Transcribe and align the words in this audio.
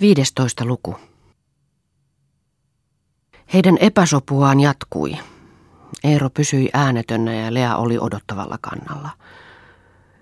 15. 0.00 0.64
luku. 0.64 0.96
Heidän 3.54 3.78
epäsopuaan 3.80 4.60
jatkui. 4.60 5.18
Eero 6.04 6.30
pysyi 6.30 6.68
äänetönnä 6.72 7.34
ja 7.34 7.54
Lea 7.54 7.76
oli 7.76 7.98
odottavalla 7.98 8.58
kannalla. 8.60 9.10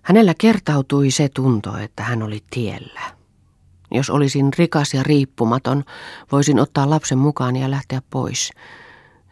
Hänellä 0.03 0.35
kertautui 0.38 1.11
se 1.11 1.29
tunto, 1.29 1.77
että 1.77 2.03
hän 2.03 2.22
oli 2.22 2.45
tiellä. 2.50 3.00
Jos 3.90 4.11
olisin 4.11 4.48
rikas 4.58 4.95
ja 4.95 5.03
riippumaton, 5.03 5.84
voisin 6.32 6.59
ottaa 6.59 6.91
lapsen 6.91 7.18
mukaan 7.18 7.57
ja 7.57 7.70
lähteä 7.70 8.02
pois. 8.11 8.50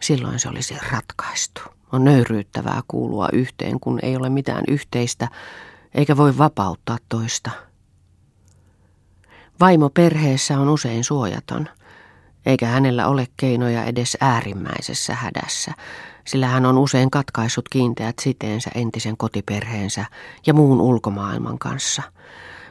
Silloin 0.00 0.38
se 0.38 0.48
olisi 0.48 0.77
ratkaistu. 0.93 1.61
On 1.93 2.04
nöyryyttävää 2.04 2.80
kuulua 2.88 3.29
yhteen, 3.32 3.80
kun 3.80 3.98
ei 4.02 4.16
ole 4.16 4.30
mitään 4.30 4.64
yhteistä, 4.68 5.29
eikä 5.95 6.16
voi 6.16 6.38
vapauttaa 6.38 6.98
toista. 7.09 7.50
Vaimo 9.61 9.90
perheessä 9.90 10.61
on 10.61 10.68
usein 10.68 11.04
suojaton, 11.04 11.68
eikä 12.46 12.66
hänellä 12.66 13.06
ole 13.09 13.27
keinoja 13.37 13.84
edes 13.84 14.16
äärimmäisessä 14.20 15.14
hädässä, 15.14 15.73
sillä 16.27 16.46
hän 16.46 16.66
on 16.66 16.78
usein 16.78 17.10
katkaissut 17.10 17.68
kiinteät 17.68 18.15
siteensä 18.20 18.70
entisen 18.74 19.16
kotiperheensä 19.16 20.04
ja 20.46 20.54
muun 20.54 20.80
ulkomaailman 20.80 21.59
kanssa. 21.59 22.02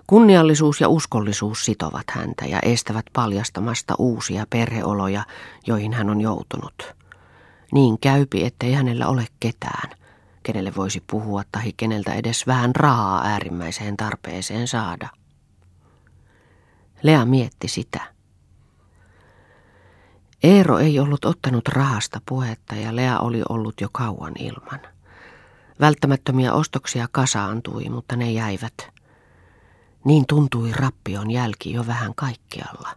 Kunniallisuus 0.07 0.81
ja 0.81 0.89
uskollisuus 0.89 1.65
sitovat 1.65 2.03
häntä 2.11 2.45
ja 2.45 2.59
estävät 2.63 3.05
paljastamasta 3.13 3.95
uusia 3.97 4.45
perheoloja, 4.49 5.23
joihin 5.67 5.93
hän 5.93 6.09
on 6.09 6.21
joutunut. 6.21 6.95
Niin 7.71 7.99
käypi, 7.99 8.45
ettei 8.45 8.73
hänellä 8.73 9.07
ole 9.07 9.25
ketään, 9.39 9.89
kenelle 10.43 10.75
voisi 10.75 11.03
puhua 11.11 11.43
tai 11.51 11.73
keneltä 11.77 12.13
edes 12.13 12.47
vähän 12.47 12.75
rahaa 12.75 13.25
äärimmäiseen 13.25 13.97
tarpeeseen 13.97 14.67
saada. 14.67 15.18
Lea 17.03 17.25
mietti 17.25 17.67
sitä. 17.67 18.01
Eero 20.43 20.79
ei 20.79 20.99
ollut 20.99 21.25
ottanut 21.25 21.67
rahasta 21.67 22.21
puhetta 22.25 22.75
ja 22.75 22.95
Lea 22.95 23.19
oli 23.19 23.41
ollut 23.49 23.81
jo 23.81 23.89
kauan 23.91 24.33
ilman. 24.39 24.79
Välttämättömiä 25.79 26.53
ostoksia 26.53 27.07
kasaantui, 27.11 27.89
mutta 27.89 28.15
ne 28.15 28.31
jäivät. 28.31 28.89
Niin 30.05 30.25
tuntui 30.27 30.71
rappion 30.71 31.31
jälki 31.31 31.73
jo 31.73 31.87
vähän 31.87 32.15
kaikkialla. 32.15 32.89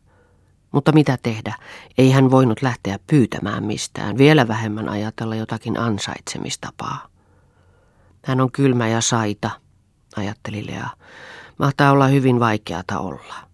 Mutta 0.72 0.92
mitä 0.92 1.18
tehdä? 1.22 1.54
Ei 1.98 2.10
hän 2.10 2.30
voinut 2.30 2.62
lähteä 2.62 2.98
pyytämään 3.06 3.64
mistään, 3.64 4.18
vielä 4.18 4.48
vähemmän 4.48 4.88
ajatella 4.88 5.34
jotakin 5.34 5.78
ansaitsemistapaa. 5.78 7.06
Hän 8.24 8.40
on 8.40 8.52
kylmä 8.52 8.88
ja 8.88 9.00
saita, 9.00 9.50
ajatteli 10.16 10.66
Lea. 10.66 10.88
Mahtaa 11.58 11.92
olla 11.92 12.06
hyvin 12.06 12.40
vaikeata 12.40 12.98
olla. 12.98 13.51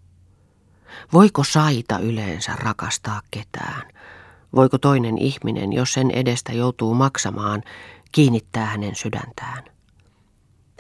Voiko 1.13 1.45
saita 1.45 1.99
yleensä 1.99 2.53
rakastaa 2.57 3.21
ketään? 3.31 3.83
Voiko 4.55 4.79
toinen 4.79 5.19
ihminen, 5.19 5.73
jos 5.73 5.93
sen 5.93 6.11
edestä 6.11 6.53
joutuu 6.53 6.95
maksamaan, 6.95 7.63
kiinnittää 8.13 8.67
hänen 8.67 8.95
sydäntään? 8.95 9.65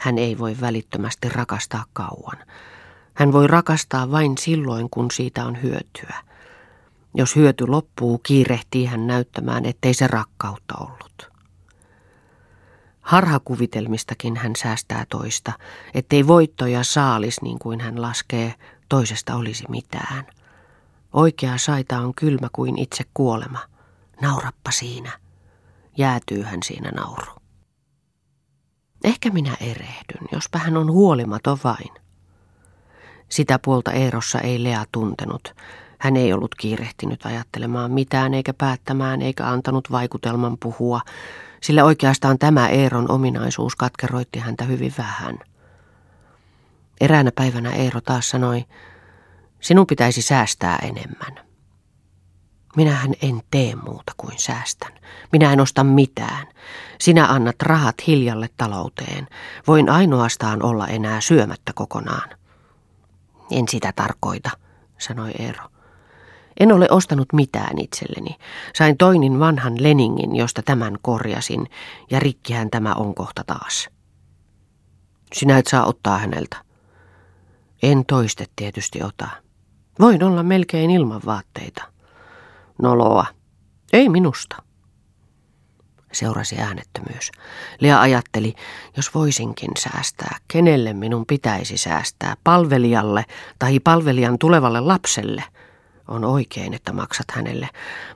Hän 0.00 0.18
ei 0.18 0.38
voi 0.38 0.56
välittömästi 0.60 1.28
rakastaa 1.28 1.84
kauan. 1.92 2.38
Hän 3.14 3.32
voi 3.32 3.46
rakastaa 3.46 4.10
vain 4.10 4.38
silloin, 4.38 4.90
kun 4.90 5.10
siitä 5.10 5.44
on 5.44 5.62
hyötyä. 5.62 6.14
Jos 7.14 7.36
hyöty 7.36 7.66
loppuu, 7.66 8.18
kiirehtii 8.18 8.84
hän 8.84 9.06
näyttämään, 9.06 9.66
ettei 9.66 9.94
se 9.94 10.06
rakkautta 10.06 10.74
ollut. 10.80 11.30
Harhakuvitelmistakin 13.00 14.36
hän 14.36 14.56
säästää 14.56 15.06
toista, 15.08 15.52
ettei 15.94 16.26
voittoja 16.26 16.84
saalis 16.84 17.42
niin 17.42 17.58
kuin 17.58 17.80
hän 17.80 18.02
laskee, 18.02 18.54
toisesta 18.88 19.34
olisi 19.34 19.64
mitään. 19.68 20.26
Oikea 21.12 21.58
saita 21.58 21.98
on 21.98 22.14
kylmä 22.14 22.48
kuin 22.52 22.78
itse 22.78 23.04
kuolema. 23.14 23.58
Naurappa 24.22 24.70
siinä. 24.70 25.12
Jäätyy 25.96 26.42
hän 26.42 26.62
siinä 26.64 26.90
nauru. 26.90 27.32
Ehkä 29.04 29.30
minä 29.30 29.56
erehdyn, 29.60 30.28
jospa 30.32 30.58
hän 30.58 30.76
on 30.76 30.92
huolimaton 30.92 31.58
vain. 31.64 31.90
Sitä 33.28 33.58
puolta 33.58 33.92
Eerossa 33.92 34.40
ei 34.40 34.64
Lea 34.64 34.84
tuntenut. 34.92 35.54
Hän 35.98 36.16
ei 36.16 36.32
ollut 36.32 36.54
kiirehtinyt 36.54 37.26
ajattelemaan 37.26 37.90
mitään 37.92 38.34
eikä 38.34 38.54
päättämään 38.54 39.22
eikä 39.22 39.46
antanut 39.46 39.90
vaikutelman 39.90 40.56
puhua, 40.62 41.00
sillä 41.62 41.84
oikeastaan 41.84 42.38
tämä 42.38 42.68
Eeron 42.68 43.10
ominaisuus 43.10 43.76
katkeroitti 43.76 44.38
häntä 44.38 44.64
hyvin 44.64 44.94
vähän. 44.98 45.38
Eräänä 47.00 47.32
päivänä 47.34 47.70
Eero 47.70 48.00
taas 48.00 48.30
sanoi, 48.30 48.64
sinun 49.60 49.86
pitäisi 49.86 50.22
säästää 50.22 50.78
enemmän. 50.82 51.48
Minähän 52.76 53.14
en 53.22 53.40
tee 53.50 53.74
muuta 53.74 54.12
kuin 54.16 54.38
säästän. 54.38 54.92
Minä 55.32 55.52
en 55.52 55.60
osta 55.60 55.84
mitään. 55.84 56.46
Sinä 57.00 57.26
annat 57.26 57.62
rahat 57.62 57.94
hiljalle 58.06 58.48
talouteen. 58.56 59.26
Voin 59.66 59.90
ainoastaan 59.90 60.62
olla 60.62 60.86
enää 60.86 61.20
syömättä 61.20 61.72
kokonaan. 61.74 62.30
En 63.50 63.68
sitä 63.68 63.92
tarkoita, 63.96 64.50
sanoi 64.98 65.32
Eero. 65.38 65.64
En 66.60 66.72
ole 66.72 66.86
ostanut 66.90 67.32
mitään 67.32 67.78
itselleni. 67.78 68.36
Sain 68.74 68.96
toinin 68.96 69.40
vanhan 69.40 69.82
Leningin, 69.82 70.36
josta 70.36 70.62
tämän 70.62 70.98
korjasin, 71.02 71.66
ja 72.10 72.20
rikkihän 72.20 72.70
tämä 72.70 72.94
on 72.94 73.14
kohta 73.14 73.44
taas. 73.46 73.88
Sinä 75.32 75.58
et 75.58 75.66
saa 75.66 75.84
ottaa 75.86 76.18
häneltä. 76.18 76.67
En 77.82 78.06
toiste 78.06 78.46
tietysti 78.56 79.02
ota. 79.02 79.28
Voin 80.00 80.24
olla 80.24 80.42
melkein 80.42 80.90
ilman 80.90 81.20
vaatteita. 81.26 81.82
Noloa. 82.82 83.26
Ei 83.92 84.08
minusta. 84.08 84.56
Seurasi 86.12 86.58
äänettömyys. 86.58 87.30
Lea 87.80 88.00
ajatteli, 88.00 88.54
jos 88.96 89.14
voisinkin 89.14 89.70
säästää, 89.78 90.36
kenelle 90.52 90.92
minun 90.92 91.26
pitäisi 91.26 91.76
säästää, 91.76 92.34
palvelijalle 92.44 93.24
tai 93.58 93.80
palvelijan 93.80 94.38
tulevalle 94.38 94.80
lapselle. 94.80 95.44
On 96.08 96.24
oikein, 96.24 96.74
että 96.74 96.92
maksat 96.92 97.26
hänelle, 97.30 97.68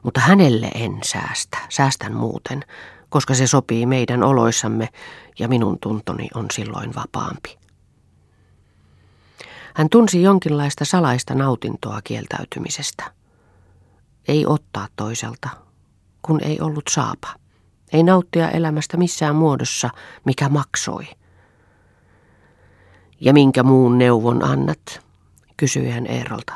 mutta 0.02 0.20
hänelle 0.20 0.70
en 0.74 0.98
säästä, 1.04 1.58
säästän 1.68 2.14
muuten, 2.14 2.64
koska 3.08 3.34
se 3.34 3.46
sopii 3.46 3.86
meidän 3.86 4.22
oloissamme 4.22 4.88
ja 5.38 5.48
minun 5.48 5.78
tuntoni 5.78 6.28
on 6.34 6.46
silloin 6.52 6.94
vapaampi. 6.94 7.61
Hän 9.74 9.88
tunsi 9.88 10.22
jonkinlaista 10.22 10.84
salaista 10.84 11.34
nautintoa 11.34 12.00
kieltäytymisestä. 12.04 13.04
Ei 14.28 14.46
ottaa 14.46 14.88
toiselta, 14.96 15.48
kun 16.22 16.40
ei 16.44 16.60
ollut 16.60 16.84
saapa. 16.90 17.28
Ei 17.92 18.02
nauttia 18.02 18.50
elämästä 18.50 18.96
missään 18.96 19.36
muodossa, 19.36 19.90
mikä 20.24 20.48
maksoi. 20.48 21.04
Ja 23.20 23.32
minkä 23.32 23.62
muun 23.62 23.98
neuvon 23.98 24.44
annat, 24.44 25.00
kysyi 25.56 25.90
hän 25.90 26.06
Eerolta. 26.06 26.52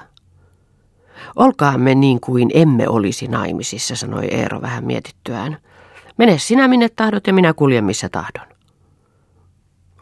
Olkaamme 1.37 1.94
niin 1.94 2.21
kuin 2.21 2.50
emme 2.54 2.88
olisi 2.88 3.28
naimisissa, 3.28 3.97
sanoi 3.97 4.27
Eero 4.27 4.62
vähän 4.62 4.84
mietittyään. 4.84 5.59
Mene 6.19 6.38
sinä 6.38 6.69
minne 6.69 6.88
tahdot 6.88 7.27
ja 7.27 7.33
minä 7.33 7.54
kuljen 7.54 7.84
missä 7.84 8.09
tahdon. 8.09 8.56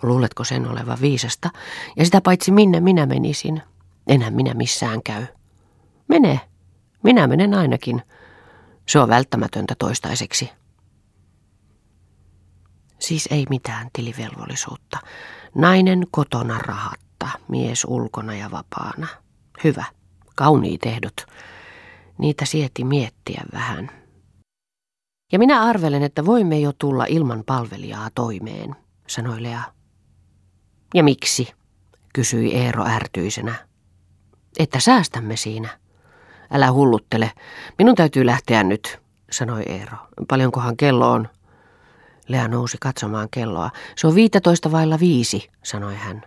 Luuletko 0.05 0.45
sen 0.45 0.71
olevan 0.71 0.99
viisasta? 1.01 1.51
Ja 1.97 2.05
sitä 2.05 2.21
paitsi 2.21 2.53
minne 2.53 2.81
minä 2.81 3.07
menisin. 3.07 3.63
Enhän 4.07 4.35
minä 4.35 4.55
missään 4.55 5.03
käy. 5.03 5.27
Mene. 6.09 6.41
Minä 7.03 7.27
menen 7.27 7.55
ainakin. 7.55 8.03
Se 8.89 8.99
on 8.99 9.09
välttämätöntä 9.09 9.75
toistaiseksi. 9.79 10.51
Siis 12.99 13.29
ei 13.31 13.47
mitään 13.51 13.89
tilivelvollisuutta. 13.93 14.99
Nainen 15.55 16.07
kotona 16.11 16.59
rahatta, 16.59 17.29
mies 17.49 17.85
ulkona 17.85 18.35
ja 18.35 18.51
vapaana. 18.51 19.07
Hyvä. 19.65 19.85
Kauniit 20.35 20.87
ehdot. 20.87 21.27
Niitä 22.19 22.45
sieti 22.45 22.85
miettiä 22.85 23.43
vähän. 23.53 23.91
Ja 25.33 25.39
minä 25.39 25.63
arvelen, 25.63 26.03
että 26.03 26.27
voimme 26.27 26.59
jo 26.59 26.73
tulla 26.79 27.05
ilman 27.05 27.43
palvelijaa 27.47 28.11
toimeen, 28.15 28.77
sanoi 29.07 29.43
Lea. 29.43 29.63
Ja 30.95 31.05
miksi? 31.05 31.49
kysyi 32.13 32.55
Eero 32.55 32.87
ärtyisenä. 32.87 33.55
Että 34.59 34.81
säästämme 34.81 35.37
siinä. 35.37 35.79
Älä 36.51 36.73
hulluttele. 36.73 37.33
Minun 37.79 37.95
täytyy 37.95 38.27
lähteä 38.27 38.63
nyt, 38.63 39.01
sanoi 39.31 39.63
Eero. 39.67 39.97
Paljonkohan 40.29 40.77
kello 40.77 41.13
on? 41.13 41.29
Lea 42.29 42.49
nousi 42.49 42.77
katsomaan 42.81 43.29
kelloa. 43.31 43.71
Se 43.97 44.07
on 44.07 44.15
viitetoista 44.15 44.73
vailla 44.73 45.01
viisi, 45.01 45.51
sanoi 45.63 45.95
hän. 45.95 46.23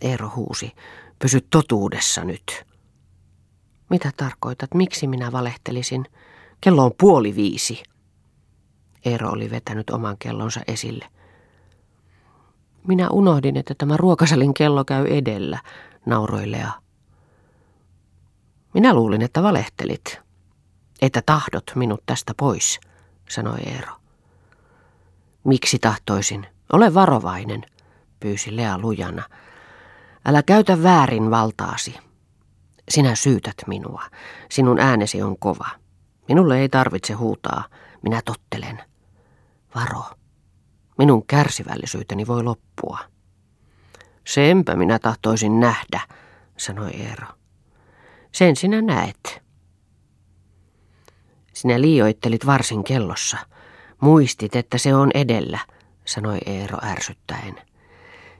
Eero 0.00 0.32
huusi. 0.36 0.72
Pysy 1.18 1.40
totuudessa 1.40 2.24
nyt. 2.24 2.64
Mitä 3.90 4.12
tarkoitat? 4.16 4.74
Miksi 4.74 5.06
minä 5.06 5.32
valehtelisin? 5.32 6.06
Kello 6.60 6.84
on 6.84 6.92
puoli 6.98 7.36
viisi. 7.36 7.82
Eero 9.04 9.30
oli 9.30 9.50
vetänyt 9.50 9.90
oman 9.90 10.16
kellonsa 10.18 10.60
esille. 10.66 11.06
Minä 12.86 13.08
unohdin, 13.10 13.56
että 13.56 13.74
tämä 13.78 13.96
ruokasalin 13.96 14.54
kello 14.54 14.84
käy 14.84 15.06
edellä, 15.06 15.58
nauroi 16.06 16.50
Lea. 16.50 16.72
Minä 18.74 18.94
luulin, 18.94 19.22
että 19.22 19.42
valehtelit. 19.42 20.20
Että 21.02 21.22
tahdot 21.26 21.72
minut 21.74 22.00
tästä 22.06 22.32
pois, 22.36 22.80
sanoi 23.28 23.58
Eero. 23.66 23.94
Miksi 25.44 25.78
tahtoisin? 25.78 26.46
Ole 26.72 26.94
varovainen, 26.94 27.62
pyysi 28.20 28.56
Lea 28.56 28.78
lujana. 28.78 29.22
Älä 30.24 30.42
käytä 30.42 30.82
väärin 30.82 31.30
valtaasi. 31.30 31.94
Sinä 32.88 33.14
syytät 33.14 33.56
minua. 33.66 34.02
Sinun 34.50 34.80
äänesi 34.80 35.22
on 35.22 35.38
kova. 35.38 35.68
Minulle 36.28 36.58
ei 36.58 36.68
tarvitse 36.68 37.12
huutaa. 37.12 37.64
Minä 38.02 38.22
tottelen. 38.24 38.82
Varo. 39.74 40.19
Minun 41.00 41.26
kärsivällisyyteni 41.26 42.26
voi 42.26 42.42
loppua. 42.42 42.98
Senpä 44.26 44.76
minä 44.76 44.98
tahtoisin 44.98 45.60
nähdä, 45.60 46.00
sanoi 46.56 46.90
Eero. 46.90 47.26
Sen 48.32 48.56
sinä 48.56 48.82
näet. 48.82 49.42
Sinä 51.52 51.80
liioittelit 51.80 52.46
varsin 52.46 52.84
kellossa. 52.84 53.36
Muistit, 54.00 54.56
että 54.56 54.78
se 54.78 54.94
on 54.94 55.10
edellä, 55.14 55.58
sanoi 56.04 56.38
Eero 56.46 56.78
ärsyttäen. 56.82 57.54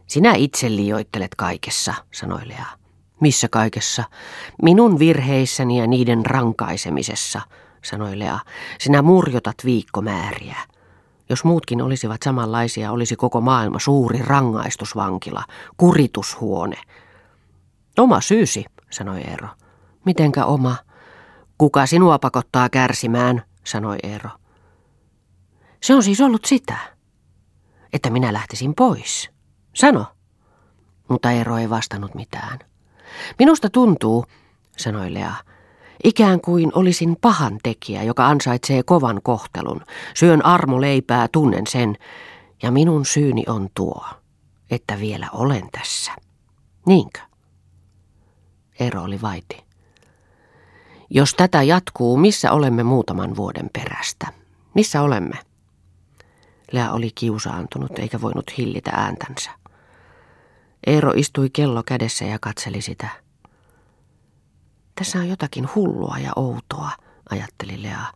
Sinä 0.06 0.34
itse 0.34 0.70
liioittelet 0.70 1.34
kaikessa, 1.34 1.94
sanoi 2.12 2.48
Lea. 2.48 2.66
Missä 3.20 3.48
kaikessa? 3.48 4.04
Minun 4.62 4.98
virheissäni 4.98 5.78
ja 5.78 5.86
niiden 5.86 6.26
rankaisemisessa, 6.26 7.40
sanoi 7.84 8.18
Lea. 8.18 8.38
Sinä 8.78 9.02
murjotat 9.02 9.56
viikkomääriä. 9.64 10.56
Jos 11.30 11.44
muutkin 11.44 11.82
olisivat 11.82 12.22
samanlaisia, 12.24 12.92
olisi 12.92 13.16
koko 13.16 13.40
maailma 13.40 13.78
suuri 13.78 14.18
rangaistusvankila, 14.22 15.44
kuritushuone. 15.76 16.76
Oma 17.98 18.20
syysi, 18.20 18.64
sanoi 18.90 19.20
Eero. 19.20 19.48
Mitenkä 20.04 20.44
oma? 20.44 20.76
Kuka 21.58 21.86
sinua 21.86 22.18
pakottaa 22.18 22.68
kärsimään, 22.68 23.42
sanoi 23.64 23.98
Eero. 24.02 24.30
Se 25.82 25.94
on 25.94 26.02
siis 26.02 26.20
ollut 26.20 26.44
sitä, 26.44 26.76
että 27.92 28.10
minä 28.10 28.32
lähtisin 28.32 28.74
pois. 28.74 29.30
Sano. 29.74 30.06
Mutta 31.08 31.30
Eero 31.30 31.58
ei 31.58 31.70
vastannut 31.70 32.14
mitään. 32.14 32.58
Minusta 33.38 33.70
tuntuu, 33.70 34.26
sanoi 34.76 35.14
Lea, 35.14 35.34
ikään 36.04 36.40
kuin 36.40 36.70
olisin 36.74 37.16
pahan 37.20 37.58
tekijä, 37.62 38.02
joka 38.02 38.26
ansaitsee 38.26 38.82
kovan 38.82 39.20
kohtelun. 39.22 39.80
Syön 40.14 40.44
armo 40.44 40.80
leipää, 40.80 41.28
tunnen 41.32 41.66
sen, 41.66 41.96
ja 42.62 42.70
minun 42.70 43.06
syyni 43.06 43.44
on 43.48 43.68
tuo, 43.74 44.04
että 44.70 45.00
vielä 45.00 45.28
olen 45.32 45.68
tässä. 45.72 46.12
Niinkö? 46.86 47.20
Eero 48.80 49.02
oli 49.02 49.22
vaiti. 49.22 49.64
Jos 51.10 51.34
tätä 51.34 51.62
jatkuu, 51.62 52.16
missä 52.16 52.52
olemme 52.52 52.82
muutaman 52.82 53.36
vuoden 53.36 53.70
perästä? 53.72 54.26
Missä 54.74 55.02
olemme? 55.02 55.38
Lea 56.72 56.92
oli 56.92 57.10
kiusaantunut 57.14 57.98
eikä 57.98 58.20
voinut 58.20 58.58
hillitä 58.58 58.90
ääntänsä. 58.90 59.50
Eero 60.86 61.12
istui 61.16 61.50
kello 61.50 61.82
kädessä 61.82 62.24
ja 62.24 62.38
katseli 62.38 62.80
sitä. 62.80 63.08
Tässä 65.00 65.18
on 65.18 65.28
jotakin 65.28 65.68
hullua 65.74 66.18
ja 66.18 66.32
outoa, 66.36 66.90
ajatteli 67.30 67.82
Lea. 67.82 68.06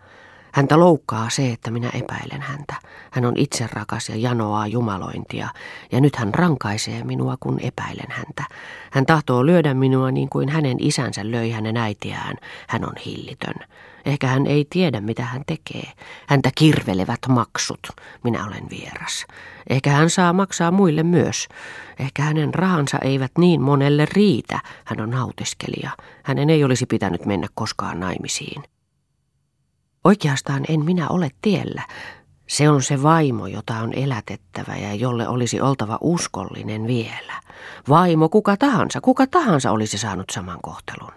Häntä 0.55 0.79
loukkaa 0.79 1.31
se, 1.31 1.53
että 1.53 1.71
minä 1.71 1.89
epäilen 1.89 2.43
häntä. 2.43 2.75
Hän 3.11 3.25
on 3.25 3.37
itse 3.37 3.69
rakas 3.73 4.09
ja 4.09 4.17
janoaa 4.17 4.67
jumalointia, 4.67 5.49
ja 5.93 6.01
nyt 6.01 6.17
hän 6.17 6.35
rankaisee 6.35 7.05
minua, 7.05 7.37
kun 7.41 7.61
epäilen 7.61 8.11
häntä. 8.11 8.45
Hän 8.93 9.07
tahtoo 9.07 9.47
lyödä 9.47 9.75
minua 9.75 10.11
niin 10.11 10.29
kuin 10.29 10.49
hänen 10.49 10.77
isänsä 10.81 11.31
löi 11.31 11.51
hänen 11.51 11.77
äitiään. 11.77 12.37
Hän 12.69 12.85
on 12.85 12.93
hillitön. 13.07 13.55
Ehkä 14.05 14.27
hän 14.27 14.47
ei 14.47 14.67
tiedä, 14.71 15.01
mitä 15.01 15.25
hän 15.25 15.43
tekee. 15.47 15.93
Häntä 16.27 16.51
kirvelevät 16.55 17.21
maksut. 17.29 17.89
Minä 18.25 18.47
olen 18.47 18.71
vieras. 18.71 19.27
Ehkä 19.71 19.91
hän 19.91 20.11
saa 20.11 20.33
maksaa 20.33 20.71
muille 20.71 21.03
myös. 21.03 21.49
Ehkä 21.99 22.23
hänen 22.23 22.55
rahansa 22.55 22.99
eivät 22.99 23.33
niin 23.39 23.61
monelle 23.61 24.07
riitä. 24.13 24.61
Hän 24.85 25.01
on 25.01 25.11
nautiskelija. 25.11 25.91
Hänen 26.23 26.51
ei 26.51 26.65
olisi 26.65 26.87
pitänyt 26.87 27.27
mennä 27.27 27.47
koskaan 27.55 28.01
naimisiin. 28.01 28.74
Oikeastaan 30.05 30.65
en 30.69 30.85
minä 30.85 31.09
ole 31.09 31.31
tiellä. 31.43 31.83
Se 32.47 32.69
on 32.69 32.83
se 32.83 33.03
vaimo, 33.03 33.47
jota 33.47 33.75
on 33.75 33.93
elätettävä 33.93 34.77
ja 34.77 34.95
jolle 34.95 35.29
olisi 35.29 35.61
oltava 35.61 35.99
uskollinen 36.01 36.87
vielä. 36.87 37.41
Vaimo 37.89 38.29
kuka 38.29 38.57
tahansa, 38.57 39.01
kuka 39.01 39.27
tahansa 39.27 39.71
olisi 39.71 39.99
saanut 39.99 40.31
saman 40.31 40.59
kohtelun. 40.63 41.13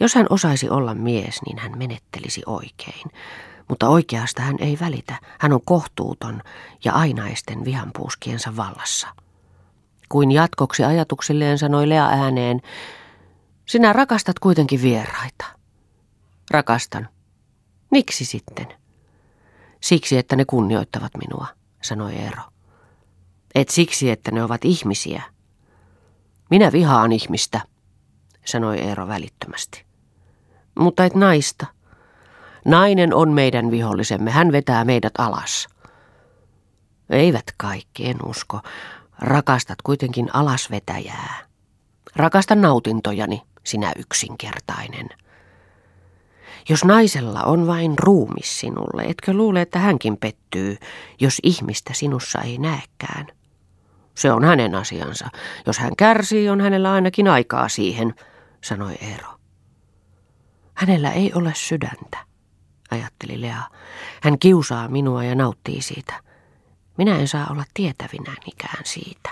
Jos 0.00 0.14
hän 0.14 0.26
osaisi 0.30 0.70
olla 0.70 0.94
mies, 0.94 1.42
niin 1.46 1.58
hän 1.58 1.78
menettelisi 1.78 2.42
oikein. 2.46 3.10
Mutta 3.68 3.88
oikeasta 3.88 4.42
hän 4.42 4.56
ei 4.58 4.78
välitä. 4.80 5.20
Hän 5.40 5.52
on 5.52 5.60
kohtuuton 5.64 6.42
ja 6.84 6.92
ainaisten 6.92 7.64
vihanpuuskiensa 7.64 8.56
vallassa. 8.56 9.08
Kuin 10.08 10.32
jatkoksi 10.32 10.84
ajatuksilleen 10.84 11.58
sanoi 11.58 11.88
Lea 11.88 12.06
ääneen, 12.06 12.60
sinä 13.66 13.92
rakastat 13.92 14.38
kuitenkin 14.38 14.82
vieraita. 14.82 15.44
Rakastan. 16.50 17.08
Miksi 17.94 18.24
sitten? 18.24 18.66
Siksi, 19.80 20.18
että 20.18 20.36
ne 20.36 20.44
kunnioittavat 20.44 21.12
minua, 21.16 21.46
sanoi 21.82 22.14
Eero. 22.14 22.42
Et 23.54 23.68
siksi, 23.68 24.10
että 24.10 24.30
ne 24.30 24.42
ovat 24.42 24.64
ihmisiä. 24.64 25.22
Minä 26.50 26.72
vihaan 26.72 27.12
ihmistä, 27.12 27.60
sanoi 28.44 28.78
Eero 28.78 29.08
välittömästi. 29.08 29.84
Mutta 30.78 31.04
et 31.04 31.14
naista. 31.14 31.66
Nainen 32.64 33.14
on 33.14 33.32
meidän 33.32 33.70
vihollisemme, 33.70 34.30
hän 34.30 34.52
vetää 34.52 34.84
meidät 34.84 35.12
alas. 35.18 35.68
Eivät 37.10 37.46
kaikki, 37.56 38.10
en 38.10 38.16
usko. 38.26 38.60
Rakastat 39.18 39.82
kuitenkin 39.82 40.30
alasvetäjää. 40.32 41.46
Rakasta 42.16 42.54
nautintojani, 42.54 43.42
sinä 43.64 43.92
yksinkertainen. 43.96 45.08
Jos 46.68 46.84
naisella 46.84 47.42
on 47.42 47.66
vain 47.66 47.98
ruumis 47.98 48.60
sinulle, 48.60 49.02
etkö 49.02 49.32
luule, 49.32 49.62
että 49.62 49.78
hänkin 49.78 50.16
pettyy, 50.16 50.76
jos 51.20 51.38
ihmistä 51.42 51.94
sinussa 51.94 52.40
ei 52.40 52.58
näekään? 52.58 53.26
Se 54.14 54.32
on 54.32 54.44
hänen 54.44 54.74
asiansa. 54.74 55.28
Jos 55.66 55.78
hän 55.78 55.96
kärsii, 55.96 56.48
on 56.48 56.60
hänellä 56.60 56.92
ainakin 56.92 57.28
aikaa 57.28 57.68
siihen, 57.68 58.14
sanoi 58.64 58.94
Eero. 59.00 59.28
Hänellä 60.74 61.12
ei 61.12 61.32
ole 61.34 61.52
sydäntä, 61.54 62.18
ajatteli 62.90 63.40
Lea. 63.40 63.62
Hän 64.22 64.38
kiusaa 64.38 64.88
minua 64.88 65.24
ja 65.24 65.34
nauttii 65.34 65.82
siitä. 65.82 66.24
Minä 66.98 67.18
en 67.18 67.28
saa 67.28 67.46
olla 67.50 67.64
tietävinään 67.74 68.36
ikään 68.46 68.84
siitä. 68.84 69.30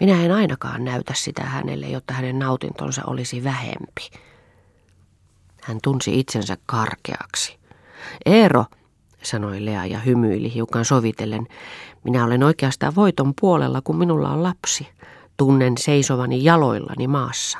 Minä 0.00 0.24
en 0.24 0.32
ainakaan 0.32 0.84
näytä 0.84 1.12
sitä 1.16 1.42
hänelle, 1.42 1.86
jotta 1.86 2.14
hänen 2.14 2.38
nautintonsa 2.38 3.02
olisi 3.06 3.44
vähempi. 3.44 4.10
Hän 5.66 5.78
tunsi 5.82 6.20
itsensä 6.20 6.56
karkeaksi. 6.66 7.58
Eero, 8.26 8.64
sanoi 9.22 9.64
Lea 9.64 9.86
ja 9.86 9.98
hymyili 9.98 10.54
hiukan 10.54 10.84
sovitellen, 10.84 11.46
minä 12.04 12.24
olen 12.24 12.42
oikeastaan 12.42 12.94
voiton 12.94 13.32
puolella, 13.40 13.80
kun 13.80 13.96
minulla 13.96 14.30
on 14.30 14.42
lapsi. 14.42 14.88
Tunnen 15.36 15.78
seisovani 15.78 16.44
jaloillani 16.44 17.06
maassa. 17.06 17.58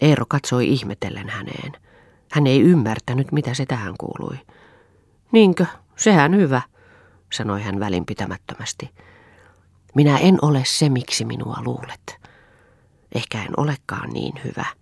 Eero 0.00 0.24
katsoi 0.28 0.68
ihmetellen 0.68 1.28
häneen. 1.28 1.72
Hän 2.32 2.46
ei 2.46 2.60
ymmärtänyt, 2.60 3.32
mitä 3.32 3.54
se 3.54 3.66
tähän 3.66 3.94
kuului. 4.00 4.38
Niinkö, 5.32 5.66
sehän 5.96 6.36
hyvä, 6.36 6.62
sanoi 7.32 7.62
hän 7.62 7.80
välinpitämättömästi. 7.80 8.90
Minä 9.94 10.18
en 10.18 10.38
ole 10.42 10.62
se, 10.66 10.88
miksi 10.88 11.24
minua 11.24 11.56
luulet. 11.64 12.20
Ehkä 13.14 13.42
en 13.42 13.52
olekaan 13.56 14.10
niin 14.10 14.32
hyvä 14.44 14.77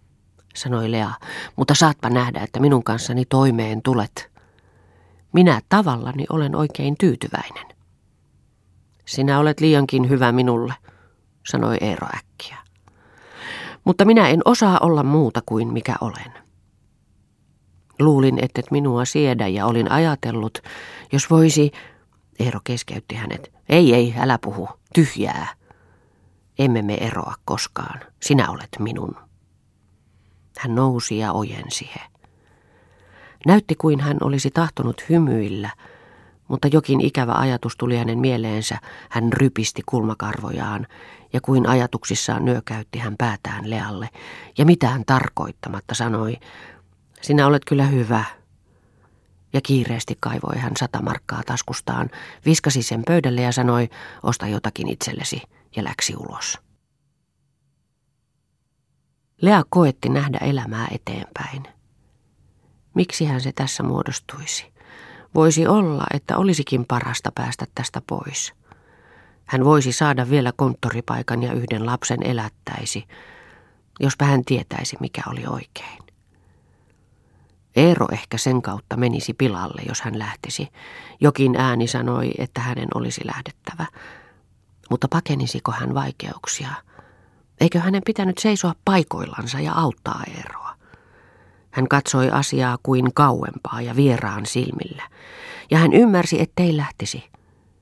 sanoi 0.57 0.91
Lea, 0.91 1.11
mutta 1.57 1.75
saatpa 1.75 2.11
nähdä, 2.11 2.41
että 2.41 2.61
minun 2.61 2.85
kanssani 2.85 3.25
toimeen 3.25 3.83
tulet. 3.83 4.31
Minä 5.33 5.61
tavallani 5.69 6.27
olen 6.31 6.57
oikein 6.57 6.95
tyytyväinen. 6.99 7.67
Sinä 9.05 9.39
olet 9.39 9.61
liiankin 9.61 10.09
hyvä 10.09 10.33
minulle, 10.33 10.75
sanoi 11.47 11.77
Eero 11.81 12.07
äkkiä. 12.17 12.57
Mutta 13.85 14.05
minä 14.05 14.29
en 14.29 14.41
osaa 14.45 14.79
olla 14.83 15.03
muuta 15.03 15.43
kuin 15.47 15.73
mikä 15.73 15.95
olen. 16.01 16.33
Luulin, 17.99 18.39
että 18.45 18.61
et 18.61 18.71
minua 18.71 19.05
siedä 19.05 19.49
ja 19.49 19.67
olin 19.67 19.91
ajatellut, 19.91 20.59
jos 21.13 21.31
voisi... 21.31 21.73
Eero 22.39 22.61
keskeytti 22.65 23.15
hänet. 23.15 23.53
Ei, 23.69 23.95
ei, 23.95 24.15
älä 24.19 24.39
puhu. 24.39 24.69
Tyhjää. 24.95 25.49
Emme 26.59 26.83
me 26.83 26.95
eroa 26.95 27.35
koskaan. 27.45 28.01
Sinä 28.23 28.51
olet 28.51 28.69
minun. 28.79 29.17
Hän 30.59 30.75
nousi 30.75 31.19
ja 31.19 31.33
ojensi 31.33 31.91
he. 31.95 32.01
Näytti 33.47 33.75
kuin 33.75 34.01
hän 34.01 34.17
olisi 34.21 34.51
tahtonut 34.51 35.05
hymyillä, 35.09 35.71
Mutta 36.49 36.69
jokin 36.73 37.01
ikävä 37.01 37.33
ajatus 37.33 37.77
tuli 37.77 37.97
hänen 37.97 38.19
mieleensä, 38.19 38.79
hän 39.11 39.33
rypisti 39.33 39.83
kulmakarvojaan, 39.87 40.87
ja 41.33 41.41
kuin 41.41 41.69
ajatuksissaan 41.69 42.45
nyökäytti 42.45 42.99
hän 42.99 43.15
päätään 43.19 43.71
Lealle, 43.71 44.09
ja 44.59 44.65
mitään 44.65 45.03
tarkoittamatta 45.07 45.95
sanoi, 45.95 46.37
sinä 47.23 47.47
olet 47.47 47.65
kyllä 47.65 47.87
hyvä. 47.87 48.25
Ja 49.53 49.61
kiireesti 49.61 50.17
kaivoi 50.21 50.59
hän 50.59 50.77
sata 50.77 51.03
markkaa 51.03 51.43
taskustaan, 51.47 52.11
viskasi 52.45 52.83
sen 52.83 53.03
pöydälle 53.07 53.41
ja 53.41 53.53
sanoi, 53.53 53.89
osta 54.23 54.47
jotakin 54.47 54.89
itsellesi, 54.89 55.43
ja 55.77 55.85
läksi 55.85 56.15
ulos. 56.17 56.66
Lea 59.43 59.63
koetti 59.71 60.09
nähdä 60.09 60.39
elämää 60.39 60.89
eteenpäin. 60.91 61.63
Miksi 62.95 63.25
hän 63.25 63.41
se 63.41 63.53
tässä 63.53 63.83
muodostuisi? 63.83 64.73
Voisi 65.35 65.67
olla, 65.67 66.05
että 66.15 66.37
olisikin 66.37 66.85
parasta 66.85 67.33
päästä 67.35 67.67
tästä 67.75 68.03
pois. 68.07 68.53
Hän 69.45 69.65
voisi 69.65 69.93
saada 69.93 70.31
vielä 70.31 70.53
konttoripaikan 70.57 71.43
ja 71.43 71.53
yhden 71.53 71.87
lapsen 71.87 72.23
elättäisi, 72.23 73.05
jospa 74.01 74.25
hän 74.25 74.45
tietäisi, 74.45 74.97
mikä 75.01 75.23
oli 75.31 75.47
oikein. 75.47 76.03
Eero 77.77 78.07
ehkä 78.13 78.39
sen 78.39 78.63
kautta 78.63 78.97
menisi 78.97 79.35
pilalle, 79.35 79.83
jos 79.89 80.01
hän 80.01 80.19
lähtisi. 80.19 80.69
Jokin 81.21 81.57
ääni 81.57 81.87
sanoi, 81.87 82.31
että 82.39 82.61
hänen 82.61 82.89
olisi 82.95 83.21
lähdettävä. 83.27 83.87
Mutta 84.91 85.09
pakenisiko 85.09 85.73
hän 85.73 85.95
vaikeuksia? 85.95 86.71
Eikö 87.61 87.81
hänen 87.81 88.03
pitänyt 88.07 88.39
seisoa 88.39 88.75
paikoillansa 88.85 89.61
ja 89.61 89.73
auttaa 89.73 90.23
Eeroa? 90.37 90.75
Hän 91.71 91.89
katsoi 91.89 92.31
asiaa 92.31 92.79
kuin 92.83 93.15
kauempaa 93.15 93.81
ja 93.81 93.97
vieraan 93.97 94.47
silmillä, 94.47 95.03
ja 95.71 95.79
hän 95.79 95.93
ymmärsi, 95.93 96.41
ettei 96.41 96.77
lähtisi, 96.77 97.25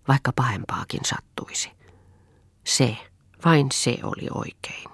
vaikka 0.09 0.33
pahempaakin 0.37 1.01
sattuisi. 1.05 1.71
Se, 2.65 2.97
vain 3.45 3.67
se 3.73 3.99
oli 4.03 4.29
oikein. 4.35 4.91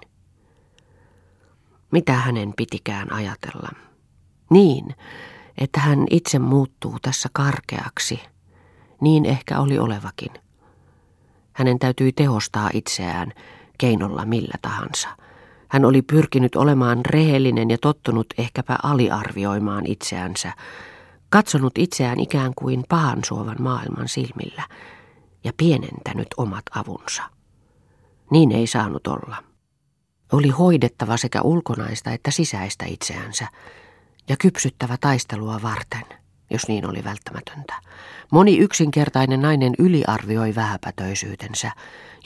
Mitä 1.91 2.13
hänen 2.13 2.53
pitikään 2.57 3.13
ajatella? 3.13 3.69
Niin, 4.49 4.95
että 5.57 5.79
hän 5.79 6.05
itse 6.09 6.39
muuttuu 6.39 6.97
tässä 7.01 7.29
karkeaksi. 7.33 8.19
Niin 9.01 9.25
ehkä 9.25 9.59
oli 9.59 9.79
olevakin. 9.79 10.31
Hänen 11.53 11.79
täytyi 11.79 12.11
tehostaa 12.11 12.69
itseään 12.73 13.33
keinolla 13.81 14.25
millä 14.25 14.53
tahansa. 14.61 15.09
Hän 15.67 15.85
oli 15.85 16.01
pyrkinyt 16.01 16.55
olemaan 16.55 17.05
rehellinen 17.05 17.69
ja 17.69 17.77
tottunut 17.81 18.27
ehkäpä 18.37 18.77
aliarvioimaan 18.83 19.85
itseänsä, 19.85 20.53
katsonut 21.29 21.77
itseään 21.77 22.19
ikään 22.19 22.51
kuin 22.55 22.83
pahan 22.89 23.19
suovan 23.25 23.61
maailman 23.61 24.07
silmillä 24.07 24.63
ja 25.43 25.51
pienentänyt 25.57 26.27
omat 26.37 26.63
avunsa. 26.75 27.23
Niin 28.31 28.51
ei 28.51 28.67
saanut 28.67 29.07
olla. 29.07 29.35
Oli 30.31 30.49
hoidettava 30.49 31.17
sekä 31.17 31.41
ulkonaista 31.41 32.11
että 32.11 32.31
sisäistä 32.31 32.85
itseänsä 32.85 33.47
ja 34.29 34.35
kypsyttävä 34.37 34.97
taistelua 35.01 35.59
varten, 35.63 36.20
jos 36.51 36.67
niin 36.67 36.89
oli 36.89 37.03
välttämätöntä. 37.03 37.73
Moni 38.31 38.57
yksinkertainen 38.57 39.41
nainen 39.41 39.73
yliarvioi 39.79 40.55
vähäpätöisyytensä, 40.55 41.71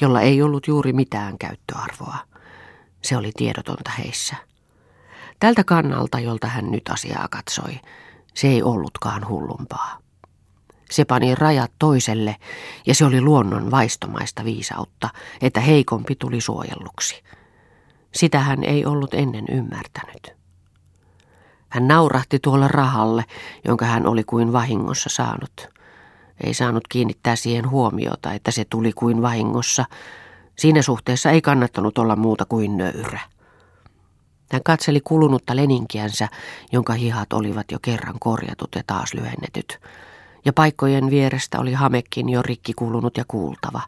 jolla 0.02 0.22
ei 0.22 0.42
ollut 0.42 0.68
juuri 0.68 0.94
mitään 0.94 1.38
käyttöarvoa. 1.38 2.18
Se 3.02 3.18
oli 3.18 3.32
tiedotonta 3.38 3.92
heissä. 3.98 4.36
Tältä 5.40 5.64
kannalta, 5.64 6.20
jolta 6.20 6.48
hän 6.48 6.72
nyt 6.72 6.90
asiaa 6.90 7.28
katsoi, 7.32 7.80
se 8.34 8.48
ei 8.48 8.64
ollutkaan 8.64 9.28
hullumpaa. 9.28 10.00
Se 10.92 11.06
pani 11.06 11.36
rajat 11.36 11.72
toiselle, 11.80 12.36
ja 12.86 12.96
se 12.96 13.06
oli 13.06 13.22
luonnon 13.22 13.72
vaistomaista 13.72 14.46
viisautta, 14.46 15.10
että 15.42 15.60
heikompi 15.60 16.16
tuli 16.16 16.42
suojelluksi. 16.42 17.24
Sitä 18.14 18.40
hän 18.40 18.64
ei 18.64 18.86
ollut 18.86 19.14
ennen 19.14 19.46
ymmärtänyt. 19.52 20.35
Hän 21.76 21.88
naurahti 21.88 22.40
tuolle 22.40 22.68
rahalle, 22.68 23.26
jonka 23.66 23.86
hän 23.86 24.08
oli 24.08 24.24
kuin 24.24 24.54
vahingossa 24.54 25.10
saanut. 25.10 25.70
Ei 26.44 26.54
saanut 26.54 26.88
kiinnittää 26.88 27.36
siihen 27.36 27.70
huomiota, 27.70 28.34
että 28.34 28.52
se 28.52 28.66
tuli 28.70 28.94
kuin 28.94 29.22
vahingossa. 29.22 29.86
Siinä 30.56 30.82
suhteessa 30.82 31.32
ei 31.32 31.42
kannattanut 31.42 31.98
olla 31.98 32.16
muuta 32.16 32.46
kuin 32.46 32.78
nöyrä. 32.78 33.20
Hän 34.52 34.64
katseli 34.64 35.02
kulunutta 35.02 35.56
leninkiänsä, 35.56 36.28
jonka 36.72 36.94
hihat 36.94 37.34
olivat 37.34 37.72
jo 37.72 37.78
kerran 37.82 38.16
korjatut 38.20 38.70
ja 38.76 38.84
taas 38.88 39.14
lyhennetyt. 39.14 39.80
Ja 40.46 40.54
paikkojen 40.54 41.10
vierestä 41.10 41.60
oli 41.60 41.74
hamekin 41.74 42.30
jo 42.30 42.42
rikki 42.42 42.74
kulunut 42.74 43.18
ja 43.18 43.24
kuultava. 43.28 43.82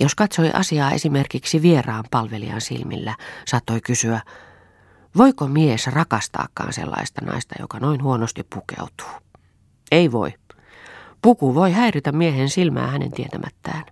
Jos 0.00 0.14
katsoi 0.14 0.50
asiaa 0.54 0.90
esimerkiksi 0.90 1.62
vieraan 1.62 2.04
palvelijan 2.10 2.60
silmillä, 2.60 3.16
saattoi 3.46 3.80
kysyä, 3.80 4.20
voiko 5.16 5.48
mies 5.48 5.86
rakastaakaan 5.86 6.72
sellaista 6.72 7.24
naista, 7.24 7.54
joka 7.58 7.78
noin 7.78 8.02
huonosti 8.02 8.42
pukeutuu? 8.54 9.20
Ei 9.90 10.12
voi. 10.12 10.34
Puku 11.22 11.54
voi 11.54 11.72
häiritä 11.72 12.12
miehen 12.12 12.48
silmää 12.48 12.86
hänen 12.86 13.12
tietämättään 13.12 13.84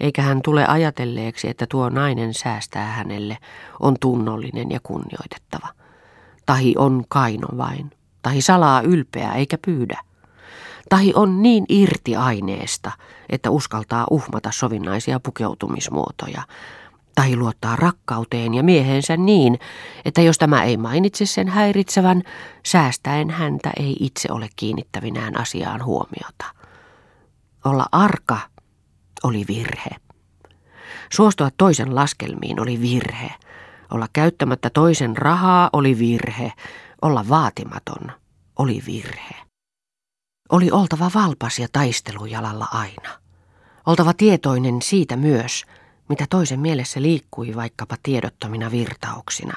eikä 0.00 0.22
hän 0.22 0.42
tule 0.42 0.66
ajatelleeksi, 0.66 1.48
että 1.48 1.66
tuo 1.66 1.88
nainen 1.88 2.34
säästää 2.34 2.86
hänelle, 2.86 3.38
on 3.80 3.96
tunnollinen 4.00 4.70
ja 4.70 4.80
kunnioitettava. 4.82 5.68
Tahi 6.46 6.74
on 6.78 7.04
kaino 7.08 7.48
vain, 7.56 7.90
tahi 8.22 8.42
salaa 8.42 8.80
ylpeä 8.80 9.32
eikä 9.32 9.58
pyydä. 9.66 10.00
Tahi 10.88 11.12
on 11.14 11.42
niin 11.42 11.64
irti 11.68 12.16
aineesta, 12.16 12.92
että 13.28 13.50
uskaltaa 13.50 14.06
uhmata 14.10 14.50
sovinnaisia 14.52 15.20
pukeutumismuotoja. 15.20 16.42
Tahi 17.18 17.36
luottaa 17.36 17.76
rakkauteen 17.76 18.54
ja 18.54 18.62
miehensä 18.62 19.16
niin, 19.16 19.58
että 20.04 20.22
jos 20.22 20.38
tämä 20.38 20.64
ei 20.64 20.76
mainitse 20.76 21.26
sen 21.26 21.48
häiritsevän, 21.48 22.22
säästäen 22.66 23.30
häntä 23.30 23.70
ei 23.76 23.96
itse 24.00 24.32
ole 24.32 24.48
kiinnittävinään 24.56 25.40
asiaan 25.40 25.84
huomiota. 25.84 26.44
Olla 27.64 27.86
arka 27.92 28.38
oli 29.22 29.44
virhe. 29.48 29.90
Suostua 31.12 31.48
toisen 31.56 31.94
laskelmiin 31.94 32.60
oli 32.60 32.80
virhe. 32.80 33.30
Olla 33.90 34.08
käyttämättä 34.12 34.70
toisen 34.70 35.16
rahaa 35.16 35.70
oli 35.72 35.98
virhe. 35.98 36.52
Olla 37.02 37.28
vaatimaton 37.28 38.12
oli 38.58 38.82
virhe. 38.86 39.34
Oli 40.52 40.70
oltava 40.70 41.10
valpas 41.14 41.58
ja 41.58 41.68
taistelujalalla 41.72 42.66
aina. 42.72 43.10
Oltava 43.86 44.14
tietoinen 44.14 44.82
siitä 44.82 45.16
myös, 45.16 45.64
mitä 46.08 46.26
toisen 46.30 46.60
mielessä 46.60 47.02
liikkui 47.02 47.54
vaikkapa 47.56 47.96
tiedottomina 48.02 48.70
virtauksina, 48.70 49.54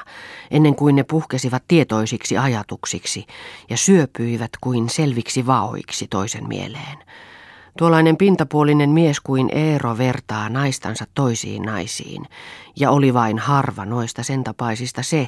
ennen 0.51 0.75
kuin 0.75 0.95
ne 0.95 1.03
puhkesivat 1.03 1.63
tietoisiksi 1.67 2.37
ajatuksiksi 2.37 3.25
ja 3.69 3.77
syöpyivät 3.77 4.51
kuin 4.61 4.89
selviksi 4.89 5.45
vaoiksi 5.45 6.07
toisen 6.07 6.47
mieleen– 6.47 6.97
Tuollainen 7.77 8.17
pintapuolinen 8.17 8.89
mies 8.89 9.19
kuin 9.19 9.49
Eero 9.51 9.97
vertaa 9.97 10.49
naistansa 10.49 11.05
toisiin 11.13 11.61
naisiin, 11.61 12.25
ja 12.75 12.91
oli 12.91 13.13
vain 13.13 13.39
harva 13.39 13.85
noista 13.85 14.23
sen 14.23 14.43
tapaisista 14.43 15.03
se, 15.03 15.27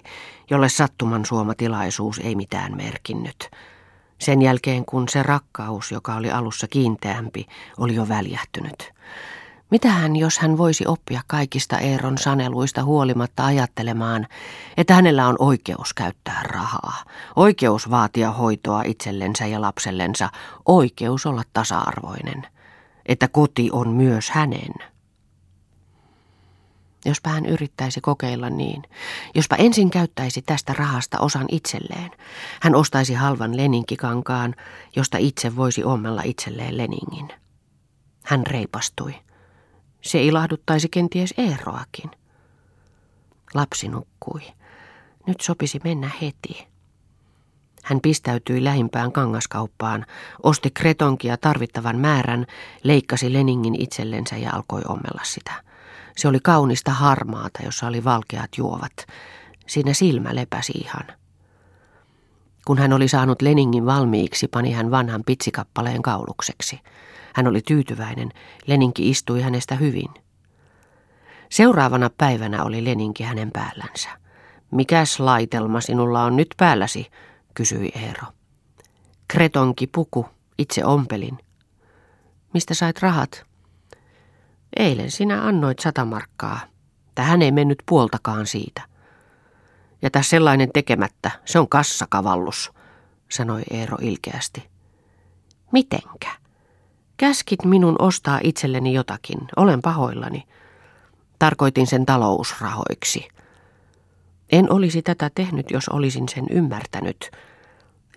jolle 0.49 0.69
sattuman 0.69 1.25
suoma 1.25 1.53
tilaisuus 1.55 2.19
ei 2.19 2.35
mitään 2.35 2.77
merkinnyt. 2.77 3.49
Sen 4.19 4.41
jälkeen 4.41 4.85
kun 4.85 5.09
se 5.09 5.23
rakkaus, 5.23 5.91
joka 5.91 6.15
oli 6.15 6.31
alussa 6.31 6.67
kiinteämpi, 6.67 7.45
oli 7.77 7.95
jo 7.95 8.07
väljähtynyt. 8.07 8.93
Mitähän, 9.73 10.15
jos 10.15 10.39
hän 10.39 10.57
voisi 10.57 10.83
oppia 10.87 11.21
kaikista 11.27 11.79
Eeron 11.79 12.17
saneluista 12.17 12.83
huolimatta 12.83 13.45
ajattelemaan, 13.45 14.27
että 14.77 14.93
hänellä 14.93 15.27
on 15.27 15.35
oikeus 15.39 15.93
käyttää 15.93 16.43
rahaa, 16.43 17.03
oikeus 17.35 17.89
vaatia 17.89 18.31
hoitoa 18.31 18.83
itsellensä 18.85 19.45
ja 19.45 19.61
lapsellensa, 19.61 20.29
oikeus 20.65 21.25
olla 21.25 21.43
tasa-arvoinen, 21.53 22.47
että 23.05 23.27
koti 23.27 23.69
on 23.71 23.89
myös 23.89 24.29
hänen. 24.29 24.73
Jospa 27.05 27.29
hän 27.29 27.45
yrittäisi 27.45 28.01
kokeilla 28.01 28.49
niin, 28.49 28.83
jospa 29.35 29.55
ensin 29.55 29.89
käyttäisi 29.89 30.41
tästä 30.41 30.73
rahasta 30.73 31.19
osan 31.19 31.45
itselleen. 31.51 32.11
Hän 32.61 32.75
ostaisi 32.75 33.13
halvan 33.13 33.57
leninkikankaan, 33.57 34.55
josta 34.95 35.17
itse 35.17 35.55
voisi 35.55 35.83
ommella 35.83 36.21
itselleen 36.25 36.77
leningin. 36.77 37.29
Hän 38.23 38.47
reipastui. 38.47 39.15
Se 40.03 40.23
ilahduttaisi 40.23 40.89
kenties 40.89 41.33
Eeroakin. 41.37 42.11
Lapsi 43.53 43.87
nukkui. 43.87 44.41
Nyt 45.27 45.41
sopisi 45.41 45.79
mennä 45.83 46.11
heti. 46.21 46.67
Hän 47.83 47.99
pistäytyi 48.01 48.63
lähimpään 48.63 49.11
kangaskauppaan, 49.11 50.05
osti 50.43 50.71
kretonkia 50.71 51.37
tarvittavan 51.37 51.97
määrän, 51.97 52.45
leikkasi 52.83 53.33
Leningin 53.33 53.81
itsellensä 53.81 54.37
ja 54.37 54.51
alkoi 54.53 54.81
ommella 54.87 55.21
sitä. 55.23 55.51
Se 56.17 56.27
oli 56.27 56.39
kaunista 56.39 56.91
harmaata, 56.91 57.63
jossa 57.65 57.87
oli 57.87 58.03
valkeat 58.03 58.49
juovat. 58.57 58.93
Siinä 59.67 59.93
silmä 59.93 60.35
lepäsi 60.35 60.71
ihan. 60.71 61.07
Kun 62.65 62.77
hän 62.77 62.93
oli 62.93 63.07
saanut 63.07 63.41
Leningin 63.41 63.85
valmiiksi, 63.85 64.47
pani 64.47 64.71
hän 64.71 64.91
vanhan 64.91 65.23
pitsikappaleen 65.25 66.01
kaulukseksi. 66.01 66.79
Hän 67.33 67.47
oli 67.47 67.61
tyytyväinen, 67.61 68.29
Leninki 68.65 69.09
istui 69.09 69.41
hänestä 69.41 69.75
hyvin. 69.75 70.09
Seuraavana 71.49 72.09
päivänä 72.17 72.63
oli 72.63 72.85
Leninki 72.85 73.23
hänen 73.23 73.51
päällänsä. 73.51 74.09
Mikäs 74.71 75.19
laitelma 75.19 75.81
sinulla 75.81 76.23
on 76.23 76.35
nyt 76.35 76.47
päälläsi, 76.57 77.07
kysyi 77.53 77.91
Eero. 77.95 78.27
Kretonki 79.27 79.87
puku, 79.87 80.25
itse 80.57 80.85
ompelin. 80.85 81.37
Mistä 82.53 82.73
sait 82.73 83.01
rahat? 83.01 83.45
Eilen 84.77 85.11
sinä 85.11 85.45
annoit 85.45 85.79
sata 85.79 86.05
markkaa. 86.05 86.59
Tähän 87.15 87.41
ei 87.41 87.51
mennyt 87.51 87.83
puoltakaan 87.85 88.47
siitä. 88.47 88.81
Jätä 90.01 90.21
sellainen 90.21 90.69
tekemättä, 90.73 91.31
se 91.45 91.59
on 91.59 91.69
kassakavallus, 91.69 92.71
sanoi 93.31 93.61
Eero 93.71 93.97
ilkeästi. 94.01 94.69
Mitenkä? 95.71 96.42
Käskit 97.17 97.65
minun 97.65 97.95
ostaa 97.99 98.39
itselleni 98.43 98.93
jotakin, 98.93 99.39
olen 99.55 99.81
pahoillani. 99.81 100.43
Tarkoitin 101.39 101.87
sen 101.87 102.05
talousrahoiksi. 102.05 103.27
En 104.51 104.71
olisi 104.71 105.01
tätä 105.01 105.31
tehnyt, 105.35 105.71
jos 105.71 105.89
olisin 105.89 106.29
sen 106.29 106.45
ymmärtänyt. 106.49 107.31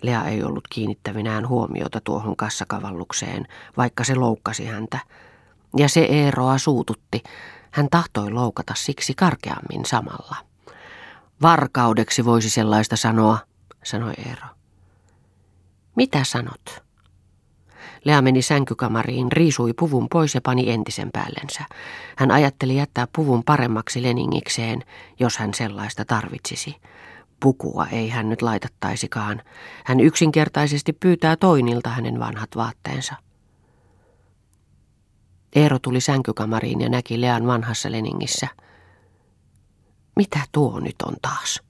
Lea 0.01 0.23
ei 0.23 0.43
ollut 0.43 0.67
kiinnittävinään 0.69 1.47
huomiota 1.47 2.01
tuohon 2.03 2.35
kassakavallukseen, 2.35 3.47
vaikka 3.77 4.03
se 4.03 4.15
loukkasi 4.15 4.65
häntä. 4.65 4.99
Ja 5.77 5.89
se 5.89 6.01
Eeroa 6.01 6.57
suututti. 6.57 7.23
Hän 7.71 7.87
tahtoi 7.91 8.31
loukata 8.31 8.73
siksi 8.77 9.13
karkeammin 9.13 9.85
samalla. 9.85 10.35
Varkaudeksi 11.41 12.25
voisi 12.25 12.49
sellaista 12.49 12.95
sanoa, 12.95 13.37
sanoi 13.83 14.13
Eero. 14.17 14.47
Mitä 15.95 16.23
sanot? 16.23 16.86
Lea 18.07 18.21
meni 18.21 18.41
sänkykamariin, 18.41 19.31
riisui 19.31 19.73
puvun 19.73 20.07
pois 20.09 20.35
ja 20.35 20.41
pani 20.41 20.69
entisen 20.69 21.09
päällensä. 21.13 21.63
Hän 22.17 22.31
ajatteli 22.31 22.75
jättää 22.75 23.07
puvun 23.15 23.43
paremmaksi 23.43 24.03
leningikseen, 24.03 24.83
jos 25.19 25.37
hän 25.37 25.53
sellaista 25.53 26.05
tarvitsisi. 26.05 26.75
Pukua 27.39 27.87
ei 27.91 28.09
hän 28.09 28.29
nyt 28.29 28.41
laitattaisikaan. 28.41 29.41
Hän 29.85 29.99
yksinkertaisesti 29.99 30.93
pyytää 30.93 31.35
toinilta 31.35 31.89
hänen 31.89 32.19
vanhat 32.19 32.49
vaatteensa. 32.55 33.15
Eero 35.55 35.79
tuli 35.79 36.01
sänkykamariin 36.01 36.81
ja 36.81 36.89
näki 36.89 37.21
Lean 37.21 37.47
vanhassa 37.47 37.91
leningissä. 37.91 38.47
Mitä 40.15 40.39
tuo 40.51 40.79
nyt 40.79 40.95
on 41.05 41.15
taas? 41.21 41.61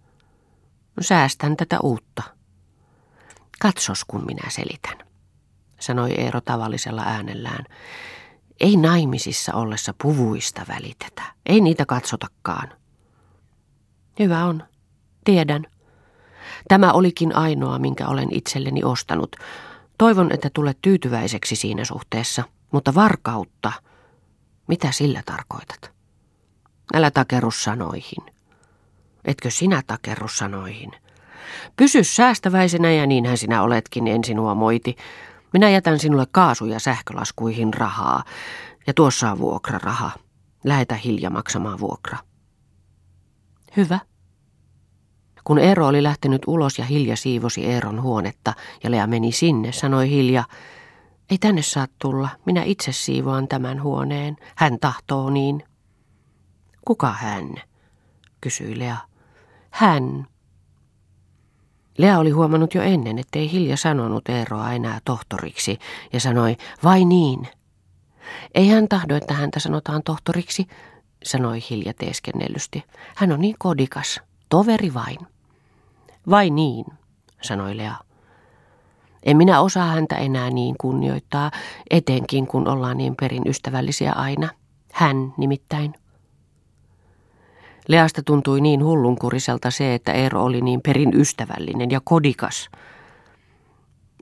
Säästän 1.02 1.58
tätä 1.58 1.80
uutta. 1.80 2.24
Katsos, 3.60 4.06
kun 4.06 4.26
minä 4.26 4.50
selitän, 4.50 5.07
sanoi 5.80 6.12
Eero 6.12 6.42
tavallisella 6.42 7.04
äänellään. 7.06 7.66
Ei 8.60 8.78
naimisissa 8.78 9.54
ollessa 9.54 9.94
puvuista 10.02 10.66
välitetä. 10.68 11.24
Ei 11.46 11.62
niitä 11.62 11.86
katsotakaan. 11.86 12.74
Hyvä 14.20 14.46
on. 14.46 14.64
Tiedän. 15.24 15.66
Tämä 16.68 16.92
olikin 16.92 17.36
ainoa, 17.36 17.80
minkä 17.80 18.08
olen 18.08 18.28
itselleni 18.32 18.84
ostanut. 18.84 19.36
Toivon, 19.98 20.32
että 20.32 20.50
tulet 20.54 20.78
tyytyväiseksi 20.82 21.56
siinä 21.56 21.86
suhteessa. 21.86 22.44
Mutta 22.72 22.96
varkautta, 22.96 23.72
mitä 24.68 24.92
sillä 24.92 25.22
tarkoitat? 25.26 25.92
Älä 26.94 27.12
takerru 27.12 27.52
sanoihin. 27.52 28.26
Etkö 29.26 29.50
sinä 29.52 29.82
takerru 29.88 30.28
sanoihin? 30.28 30.92
Pysy 31.76 32.04
säästäväisenä 32.04 32.92
ja 32.92 33.06
niinhän 33.06 33.38
sinä 33.38 33.64
oletkin, 33.64 34.08
en 34.08 34.24
sinua 34.24 34.56
moiti. 34.56 34.96
Minä 35.54 35.70
jätän 35.70 36.00
sinulle 36.00 36.26
kaasu- 36.32 36.66
ja 36.66 36.80
sähkölaskuihin 36.80 37.74
rahaa. 37.74 38.24
Ja 38.88 38.94
tuossa 38.94 39.32
on 39.32 39.40
vuokraraha. 39.40 40.12
Lähetä 40.64 40.96
Hilja 40.96 41.30
maksamaan 41.30 41.80
vuokra. 41.80 42.18
Hyvä. 43.78 44.00
Kun 45.44 45.60
Eero 45.60 45.88
oli 45.88 46.04
lähtenyt 46.04 46.42
ulos 46.48 46.80
ja 46.80 46.86
Hilja 46.86 47.16
siivosi 47.16 47.66
Eeron 47.66 48.02
huonetta 48.02 48.54
ja 48.84 48.92
Lea 48.92 49.08
meni 49.08 49.32
sinne, 49.32 49.72
sanoi 49.72 50.10
Hilja, 50.10 50.44
ei 51.30 51.38
tänne 51.38 51.62
saa 51.62 51.88
tulla, 52.00 52.30
minä 52.46 52.64
itse 52.64 52.92
siivoan 52.92 53.48
tämän 53.48 53.84
huoneen. 53.84 54.36
Hän 54.56 54.80
tahtoo 54.80 55.30
niin. 55.30 55.64
Kuka 56.86 57.12
hän? 57.12 57.56
kysyi 58.42 58.80
Lea. 58.80 58.98
Hän. 59.70 60.28
Lea 61.98 62.20
oli 62.20 62.30
huomannut 62.30 62.74
jo 62.74 62.82
ennen, 62.82 63.20
ettei 63.20 63.52
Hilja 63.52 63.78
sanonut 63.78 64.30
Eeroa 64.30 64.72
enää 64.72 65.00
tohtoriksi 65.06 65.80
ja 66.14 66.20
sanoi, 66.20 66.58
vai 66.84 67.06
niin? 67.06 67.48
Ei 68.56 68.68
hän 68.68 68.88
tahdo, 68.88 69.16
että 69.16 69.34
häntä 69.34 69.60
sanotaan 69.60 70.04
tohtoriksi, 70.04 70.68
sanoi 71.24 71.60
Hilja 71.70 71.94
teeskennellysti. 71.94 72.84
Hän 73.16 73.32
on 73.32 73.42
niin 73.42 73.56
kodikas, 73.60 74.22
toveri 74.50 74.94
vain. 74.94 75.18
Vai 76.30 76.50
niin, 76.50 76.86
sanoi 77.42 77.78
Lea. 77.78 77.96
En 79.24 79.38
minä 79.38 79.62
osaa 79.62 79.88
häntä 79.88 80.16
enää 80.16 80.50
niin 80.50 80.76
kunnioittaa, 80.82 81.52
etenkin 81.90 82.48
kun 82.48 82.68
ollaan 82.68 82.98
niin 82.98 83.16
perin 83.16 83.44
ystävällisiä 83.48 84.12
aina. 84.12 84.50
Hän 84.92 85.34
nimittäin. 85.38 85.94
Leasta 87.88 88.24
tuntui 88.24 88.62
niin 88.62 88.84
hullunkuriselta 88.84 89.72
se, 89.72 89.94
että 89.94 90.12
Eero 90.12 90.44
oli 90.44 90.62
niin 90.62 90.82
perin 90.82 91.22
ystävällinen 91.22 91.92
ja 91.92 92.02
kodikas. 92.04 92.70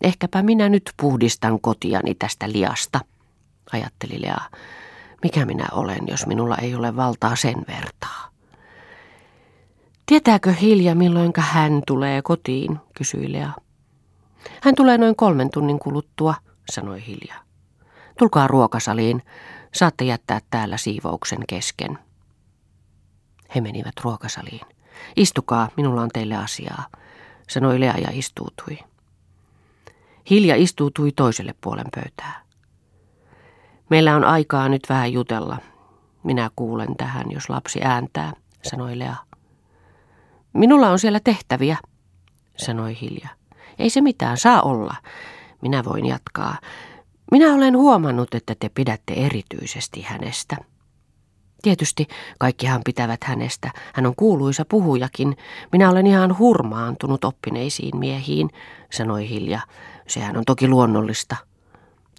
Ehkäpä 0.02 0.44
minä 0.44 0.70
nyt 0.70 0.92
puhdistan 0.98 1.62
kotiani 1.62 2.16
tästä 2.16 2.52
liasta, 2.52 3.00
ajatteli 3.72 4.22
Lea. 4.22 4.38
Mikä 5.24 5.46
minä 5.46 5.68
olen, 5.72 6.08
jos 6.08 6.28
minulla 6.28 6.58
ei 6.58 6.76
ole 6.76 6.96
valtaa 6.96 7.36
sen 7.36 7.66
vertaa? 7.68 8.30
Tietääkö 10.06 10.54
Hilja, 10.54 10.96
milloinka 10.96 11.42
hän 11.42 11.82
tulee 11.88 12.22
kotiin, 12.22 12.80
kysyi 12.94 13.32
Lea. 13.32 13.52
Hän 14.62 14.76
tulee 14.76 14.98
noin 14.98 15.16
kolmen 15.16 15.50
tunnin 15.50 15.80
kuluttua, 15.80 16.36
sanoi 16.72 17.06
Hilja. 17.08 17.36
Tulkaa 18.20 18.48
ruokasaliin, 18.48 19.22
saatte 19.74 20.06
jättää 20.06 20.40
täällä 20.50 20.78
siivouksen 20.78 21.40
kesken. 21.48 22.05
He 23.56 23.62
menivät 23.62 23.94
ruokasaliin. 24.04 24.62
Istukaa, 25.16 25.70
minulla 25.78 26.02
on 26.02 26.10
teille 26.14 26.36
asiaa, 26.36 26.86
sanoi 27.50 27.80
Lea 27.80 27.98
ja 27.98 28.08
istuutui. 28.12 28.78
Hilja 30.30 30.56
istuutui 30.56 31.12
toiselle 31.12 31.56
puolen 31.62 31.88
pöytää. 31.96 32.42
Meillä 33.90 34.16
on 34.16 34.24
aikaa 34.24 34.70
nyt 34.70 34.82
vähän 34.90 35.14
jutella. 35.14 35.58
Minä 36.24 36.50
kuulen 36.56 36.96
tähän, 36.96 37.32
jos 37.32 37.50
lapsi 37.50 37.80
ääntää, 37.84 38.34
sanoi 38.64 39.00
Lea. 39.00 39.16
Minulla 40.54 40.90
on 40.90 41.00
siellä 41.00 41.20
tehtäviä, 41.24 41.78
sanoi 42.58 42.98
Hilja. 43.02 43.30
Ei 43.80 43.90
se 43.90 44.02
mitään, 44.02 44.38
saa 44.38 44.62
olla. 44.62 44.96
Minä 45.62 45.84
voin 45.86 46.06
jatkaa. 46.06 46.58
Minä 47.32 47.54
olen 47.54 47.78
huomannut, 47.78 48.34
että 48.36 48.56
te 48.60 48.70
pidätte 48.70 49.14
erityisesti 49.14 50.02
hänestä. 50.02 50.58
Tietysti 51.62 52.08
kaikkihan 52.40 52.82
pitävät 52.86 53.24
hänestä. 53.24 53.72
Hän 53.94 54.06
on 54.06 54.16
kuuluisa 54.16 54.66
puhujakin. 54.70 55.38
Minä 55.72 55.90
olen 55.90 56.08
ihan 56.08 56.38
hurmaantunut 56.38 57.26
oppineisiin 57.26 57.98
miehiin, 57.98 58.50
sanoi 58.92 59.30
Hilja. 59.30 59.60
Sehän 60.08 60.38
on 60.38 60.44
toki 60.46 60.68
luonnollista. 60.68 61.36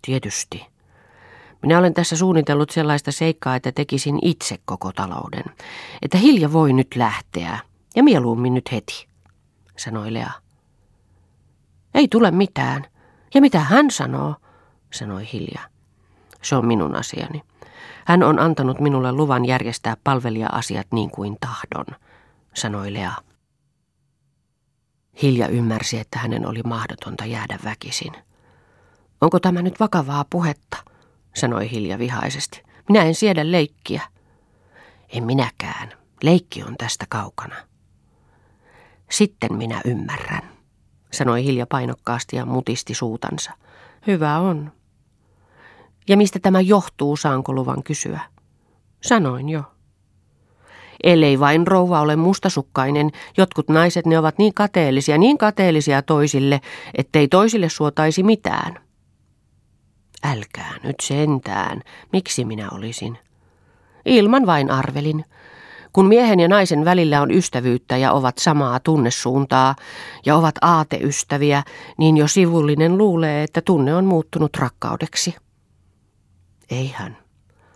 Tietysti. 0.03 0.66
Minä 1.62 1.79
olen 1.79 1.94
tässä 1.94 2.16
suunnitellut 2.16 2.70
sellaista 2.70 3.12
seikkaa, 3.12 3.57
että 3.57 3.72
tekisin 3.72 4.18
itse 4.22 4.57
koko 4.64 4.92
talouden. 4.92 5.44
Että 6.03 6.18
Hilja 6.18 6.53
voi 6.53 6.72
nyt 6.72 6.96
lähteä. 6.96 7.59
Ja 7.96 8.03
mieluummin 8.03 8.55
nyt 8.55 8.72
heti, 8.72 9.09
sanoi 9.77 10.12
Lea. 10.12 10.31
Ei 11.94 12.09
tule 12.09 12.31
mitään. 12.31 12.85
Ja 13.35 13.40
mitä 13.40 13.61
hän 13.61 13.90
sanoo, 13.90 14.35
sanoi 14.92 15.29
Hilja. 15.33 15.61
Se 16.46 16.56
on 16.56 16.66
minun 16.66 16.96
asiani. 16.96 17.42
Hän 18.04 18.22
on 18.22 18.38
antanut 18.38 18.80
minulle 18.80 19.12
luvan 19.12 19.44
järjestää 19.44 19.96
palvelija-asiat 20.04 20.87
niin 20.92 21.11
kuin 21.11 21.37
tahdon, 21.40 21.87
sanoi 22.54 22.92
Lea. 22.92 23.12
Hilja 25.22 25.48
ymmärsi, 25.48 25.98
että 25.98 26.18
hänen 26.18 26.46
oli 26.46 26.62
mahdotonta 26.64 27.24
jäädä 27.24 27.59
väkisin. 27.64 28.12
Onko 29.20 29.40
tämä 29.40 29.62
nyt 29.62 29.80
vakavaa 29.80 30.24
puhetta, 30.30 30.76
sanoi 31.35 31.70
Hilja 31.70 31.98
vihaisesti. 31.98 32.62
Minä 32.88 33.02
en 33.02 33.14
siedä 33.14 33.52
leikkiä. 33.52 34.02
En 35.09 35.24
minäkään. 35.24 35.92
Leikki 36.22 36.62
on 36.62 36.76
tästä 36.78 37.04
kaukana. 37.09 37.56
Sitten 39.11 39.54
minä 39.54 39.80
ymmärrän 39.85 40.42
sanoi 41.12 41.44
Hilja 41.44 41.66
painokkaasti 41.66 42.37
ja 42.37 42.46
mutisti 42.46 42.94
suutansa. 42.94 43.52
Hyvä 44.06 44.38
on. 44.38 44.76
Ja 46.09 46.16
mistä 46.16 46.38
tämä 46.38 46.61
johtuu, 46.61 47.16
saanko 47.16 47.53
luvan 47.53 47.83
kysyä? 47.83 48.21
Sanoin 49.03 49.49
jo. 49.49 49.62
Ellei 51.05 51.40
vain 51.40 51.66
rouva 51.66 52.01
ole 52.01 52.16
mustasukkainen, 52.16 53.11
jotkut 53.37 53.69
naiset 53.69 54.07
ne 54.07 54.19
ovat 54.19 54.38
niin 54.38 54.55
kateellisia, 54.55 55.19
niin 55.19 55.38
kateellisia 55.38 56.03
toisille, 56.03 56.61
ettei 56.95 57.29
toisille 57.29 57.69
suotaisi 57.69 58.23
mitään. 58.23 58.79
Älkää 60.25 60.75
nyt 60.83 60.97
sentään, 61.03 61.83
miksi 62.12 62.45
minä 62.45 62.69
olisin? 62.71 63.19
Ilman 64.05 64.47
vain 64.47 64.71
arvelin. 64.71 65.25
Kun 65.92 66.07
miehen 66.07 66.40
ja 66.40 66.49
naisen 66.49 66.85
välillä 66.85 67.23
on 67.23 67.31
ystävyyttä 67.31 67.97
ja 67.97 68.12
ovat 68.12 68.38
samaa 68.38 68.81
tunnesuuntaa 68.81 69.75
ja 70.27 70.37
ovat 70.37 70.55
aateystäviä, 70.61 71.62
niin 71.99 72.16
jo 72.16 72.29
sivullinen 72.29 72.99
luulee, 72.99 73.42
että 73.42 73.61
tunne 73.61 73.95
on 73.95 74.05
muuttunut 74.05 74.57
rakkaudeksi. 74.57 75.35
Ei 76.70 76.94
hän. 76.96 77.16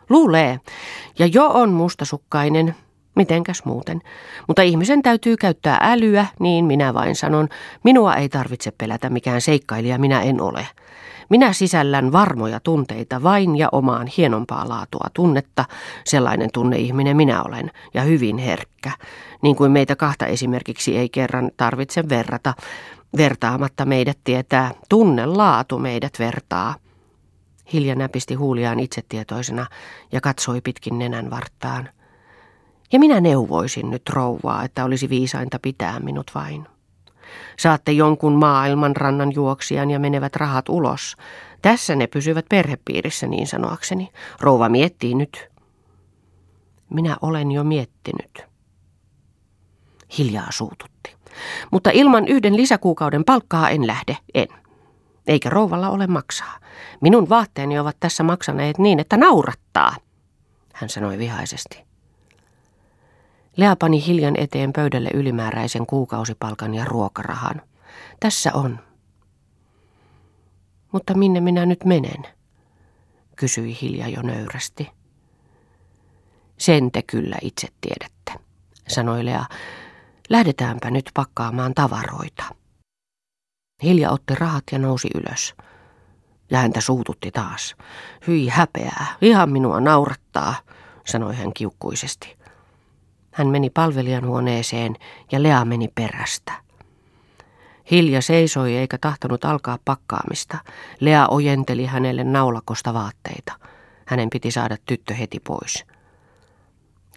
Luulee. 0.08 0.60
Ja 1.18 1.26
jo 1.26 1.48
on 1.48 1.70
mustasukkainen. 1.70 2.74
Mitenkäs 3.14 3.64
muuten? 3.64 4.00
Mutta 4.48 4.62
ihmisen 4.62 5.02
täytyy 5.02 5.36
käyttää 5.36 5.78
älyä, 5.82 6.26
niin 6.38 6.64
minä 6.64 6.94
vain 6.94 7.16
sanon. 7.16 7.48
Minua 7.84 8.14
ei 8.14 8.28
tarvitse 8.28 8.70
pelätä 8.78 9.10
mikään 9.10 9.40
seikkailija, 9.40 9.98
minä 9.98 10.22
en 10.22 10.40
ole. 10.40 10.66
Minä 11.28 11.52
sisällän 11.52 12.12
varmoja 12.12 12.60
tunteita 12.60 13.22
vain 13.22 13.56
ja 13.56 13.68
omaan 13.72 14.06
hienompaa 14.06 14.68
laatua 14.68 15.06
tunnetta, 15.14 15.64
sellainen 16.04 16.48
tunneihminen 16.52 17.16
minä 17.16 17.42
olen, 17.42 17.70
ja 17.94 18.02
hyvin 18.02 18.38
herkkä, 18.38 18.92
niin 19.42 19.56
kuin 19.56 19.72
meitä 19.72 19.96
kahta 19.96 20.26
esimerkiksi 20.26 20.96
ei 20.96 21.08
kerran 21.08 21.50
tarvitse 21.56 22.08
verrata. 22.08 22.54
Vertaamatta 23.16 23.84
meidät 23.84 24.18
tietää, 24.24 24.70
tunnelaatu 24.88 25.78
meidät 25.78 26.12
vertaa. 26.18 26.74
Hilja 27.72 27.94
näpisti 27.94 28.34
huuliaan 28.34 28.80
itsetietoisena 28.80 29.66
ja 30.12 30.20
katsoi 30.20 30.60
pitkin 30.60 30.98
nenän 30.98 31.30
varttaan. 31.30 31.88
Ja 32.92 32.98
minä 32.98 33.20
neuvoisin 33.20 33.90
nyt 33.90 34.08
rouvaa, 34.08 34.64
että 34.64 34.84
olisi 34.84 35.08
viisainta 35.08 35.58
pitää 35.58 36.00
minut 36.00 36.30
vain. 36.34 36.66
Saatte 37.58 37.92
jonkun 37.92 38.32
maailman 38.32 38.96
rannan 38.96 39.34
juoksijan 39.34 39.90
ja 39.90 39.98
menevät 39.98 40.36
rahat 40.36 40.68
ulos. 40.68 41.16
Tässä 41.62 41.96
ne 41.96 42.06
pysyvät 42.06 42.46
perhepiirissä 42.48 43.26
niin 43.26 43.46
sanoakseni. 43.46 44.08
Rouva 44.40 44.68
miettii 44.68 45.14
nyt. 45.14 45.50
Minä 46.90 47.16
olen 47.22 47.52
jo 47.52 47.64
miettinyt. 47.64 48.44
Hiljaa 50.18 50.50
suututti. 50.50 51.16
Mutta 51.70 51.90
ilman 51.90 52.28
yhden 52.28 52.56
lisäkuukauden 52.56 53.24
palkkaa 53.24 53.70
en 53.70 53.86
lähde, 53.86 54.16
en. 54.34 54.48
Eikä 55.30 55.50
rouvalla 55.50 55.90
ole 55.90 56.06
maksaa. 56.06 56.58
Minun 57.00 57.28
vaatteeni 57.28 57.78
ovat 57.78 57.96
tässä 58.00 58.22
maksaneet 58.22 58.78
niin, 58.78 59.00
että 59.00 59.16
naurattaa, 59.16 59.96
hän 60.74 60.90
sanoi 60.90 61.18
vihaisesti. 61.18 61.84
Lea 63.56 63.76
pani 63.76 64.06
hiljan 64.06 64.34
eteen 64.38 64.72
pöydälle 64.72 65.10
ylimääräisen 65.14 65.86
kuukausipalkan 65.86 66.74
ja 66.74 66.84
ruokarahan. 66.84 67.62
Tässä 68.20 68.50
on. 68.54 68.80
Mutta 70.92 71.14
minne 71.14 71.40
minä 71.40 71.66
nyt 71.66 71.84
menen? 71.84 72.26
kysyi 73.36 73.78
Hilja 73.82 74.08
jo 74.08 74.22
nöyrästi. 74.22 74.90
Sen 76.58 76.90
te 76.90 77.02
kyllä 77.02 77.36
itse 77.42 77.68
tiedätte, 77.80 78.32
sanoi 78.88 79.24
Lea. 79.24 79.44
Lähdetäänpä 80.28 80.90
nyt 80.90 81.10
pakkaamaan 81.14 81.74
tavaroita. 81.74 82.59
Hilja 83.82 84.10
otti 84.10 84.34
rahat 84.34 84.64
ja 84.72 84.78
nousi 84.78 85.08
ylös. 85.14 85.54
Ja 86.50 86.58
häntä 86.58 86.80
suututti 86.80 87.30
taas. 87.30 87.76
Hyi 88.26 88.48
häpeää, 88.48 89.06
ihan 89.20 89.50
minua 89.50 89.80
naurattaa, 89.80 90.54
sanoi 91.06 91.36
hän 91.36 91.52
kiukkuisesti. 91.52 92.36
Hän 93.32 93.46
meni 93.46 93.70
palvelijan 93.70 94.26
huoneeseen 94.26 94.96
ja 95.32 95.42
Lea 95.42 95.64
meni 95.64 95.88
perästä. 95.94 96.52
Hilja 97.90 98.22
seisoi 98.22 98.76
eikä 98.76 98.98
tahtonut 98.98 99.44
alkaa 99.44 99.78
pakkaamista. 99.84 100.58
Lea 101.00 101.28
ojenteli 101.28 101.86
hänelle 101.86 102.24
naulakosta 102.24 102.94
vaatteita. 102.94 103.52
Hänen 104.06 104.30
piti 104.30 104.50
saada 104.50 104.76
tyttö 104.86 105.14
heti 105.14 105.40
pois. 105.40 105.84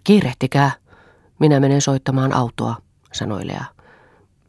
Kiirehtikää, 0.04 0.70
minä 1.38 1.60
menen 1.60 1.80
soittamaan 1.80 2.32
autoa, 2.34 2.76
sanoi 3.12 3.46
Lea. 3.46 3.64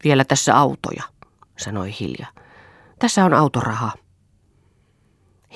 Vielä 0.03 0.25
tässä 0.25 0.57
autoja, 0.57 1.03
sanoi 1.57 1.91
Hilja. 1.99 2.27
Tässä 2.99 3.25
on 3.25 3.33
autoraha. 3.33 3.91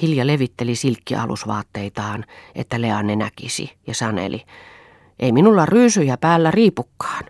Hilja 0.02 0.28
levitteli 0.28 0.76
silkkialusvaatteitaan, 0.76 2.26
että 2.56 2.82
Lea 2.82 3.04
ne 3.04 3.16
näkisi, 3.16 3.78
ja 3.88 3.96
saneli. 3.96 4.46
Ei 5.20 5.32
minulla 5.32 5.66
ryysyjä 5.66 6.18
päällä 6.18 6.52
riipukkaan. 6.52 7.24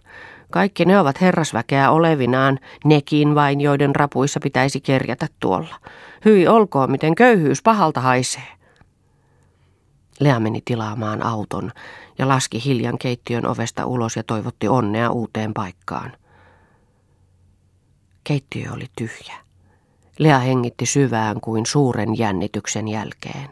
Kaikki 0.52 0.86
ne 0.86 1.00
ovat 1.00 1.22
herrasväkeä 1.22 1.92
olevinaan, 1.92 2.60
nekin 2.86 3.36
vain, 3.36 3.62
joiden 3.62 3.96
rapuissa 3.96 4.40
pitäisi 4.44 4.82
kerjätä 4.82 5.28
tuolla. 5.40 5.76
Hyi 6.26 6.48
olkoon, 6.48 6.92
miten 6.92 7.16
köyhyys 7.16 7.62
pahalta 7.62 8.02
haisee. 8.02 8.48
Lea 10.20 10.40
meni 10.40 10.62
tilaamaan 10.66 11.24
auton 11.24 11.72
ja 12.18 12.28
laski 12.28 12.64
hiljan 12.66 12.98
keittiön 12.98 13.46
ovesta 13.46 13.86
ulos 13.86 14.16
ja 14.16 14.24
toivotti 14.24 14.68
onnea 14.68 15.10
uuteen 15.12 15.54
paikkaan. 15.54 16.12
Keittiö 18.30 18.72
oli 18.74 18.86
tyhjä. 18.98 19.36
Lea 20.20 20.40
hengitti 20.40 20.86
syvään 20.86 21.42
kuin 21.42 21.66
suuren 21.66 22.18
jännityksen 22.18 22.88
jälkeen 22.88 23.50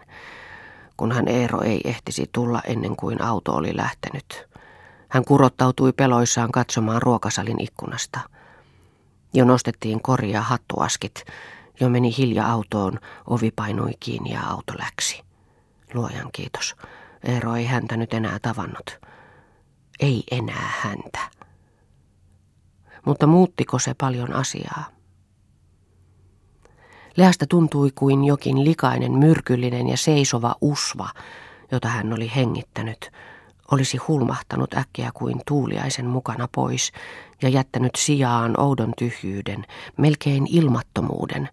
kunhan 0.97 1.27
Eero 1.27 1.61
ei 1.61 1.81
ehtisi 1.83 2.29
tulla 2.31 2.61
ennen 2.67 2.95
kuin 2.95 3.21
auto 3.21 3.53
oli 3.53 3.77
lähtenyt. 3.77 4.47
Hän 5.09 5.25
kurottautui 5.25 5.93
peloissaan 5.93 6.51
katsomaan 6.51 7.01
ruokasalin 7.01 7.61
ikkunasta. 7.61 8.19
Jo 9.33 9.45
nostettiin 9.45 10.01
koria 10.01 10.41
hattuaskit. 10.41 11.25
Jo 11.79 11.89
meni 11.89 12.17
hilja 12.17 12.47
autoon, 12.47 12.99
ovi 13.27 13.51
painui 13.51 13.91
kiinni 13.99 14.33
ja 14.33 14.41
auto 14.41 14.73
läksi. 14.79 15.23
Luojan 15.93 16.29
kiitos. 16.31 16.75
Eero 17.23 17.55
ei 17.55 17.65
häntä 17.65 17.97
nyt 17.97 18.13
enää 18.13 18.39
tavannut. 18.41 18.99
Ei 19.99 20.23
enää 20.31 20.71
häntä. 20.81 21.36
Mutta 23.07 23.27
muuttiko 23.27 23.79
se 23.79 23.93
paljon 23.93 24.33
asiaa? 24.33 24.85
Leasta 27.17 27.45
tuntui 27.49 27.91
kuin 27.95 28.23
jokin 28.23 28.65
likainen, 28.65 29.11
myrkyllinen 29.11 29.89
ja 29.89 29.97
seisova 29.97 30.55
usva, 30.61 31.09
jota 31.71 31.87
hän 31.87 32.13
oli 32.13 32.31
hengittänyt, 32.35 33.11
olisi 33.71 33.97
hulmahtanut 33.97 34.73
äkkiä 34.73 35.11
kuin 35.13 35.41
tuuliaisen 35.47 36.05
mukana 36.05 36.47
pois 36.55 36.91
ja 37.41 37.49
jättänyt 37.49 37.91
sijaan 37.97 38.59
oudon 38.59 38.93
tyhjyyden, 38.97 39.65
melkein 39.97 40.47
ilmattomuuden, 40.49 41.49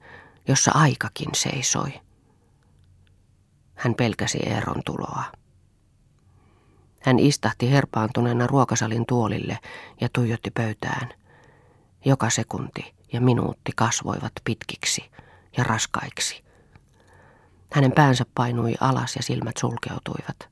jossa 0.48 0.70
aikakin 0.74 1.30
seisoi. 1.34 1.92
Hän 3.74 3.94
pelkäsi 3.94 4.38
Eeron 4.46 4.82
tuloa. 4.84 5.24
Hän 7.00 7.18
istahti 7.18 7.70
herpaantuneena 7.70 8.46
ruokasalin 8.46 9.06
tuolille 9.06 9.58
ja 10.00 10.08
tuijotti 10.12 10.50
pöytään. 10.50 11.23
Joka 12.04 12.30
sekunti 12.30 12.94
ja 13.12 13.20
minuutti 13.20 13.72
kasvoivat 13.76 14.32
pitkiksi 14.44 15.10
ja 15.56 15.64
raskaiksi. 15.64 16.44
Hänen 17.72 17.92
päänsä 17.92 18.24
painui 18.34 18.74
alas 18.80 19.16
ja 19.16 19.22
silmät 19.22 19.56
sulkeutuivat. 19.56 20.48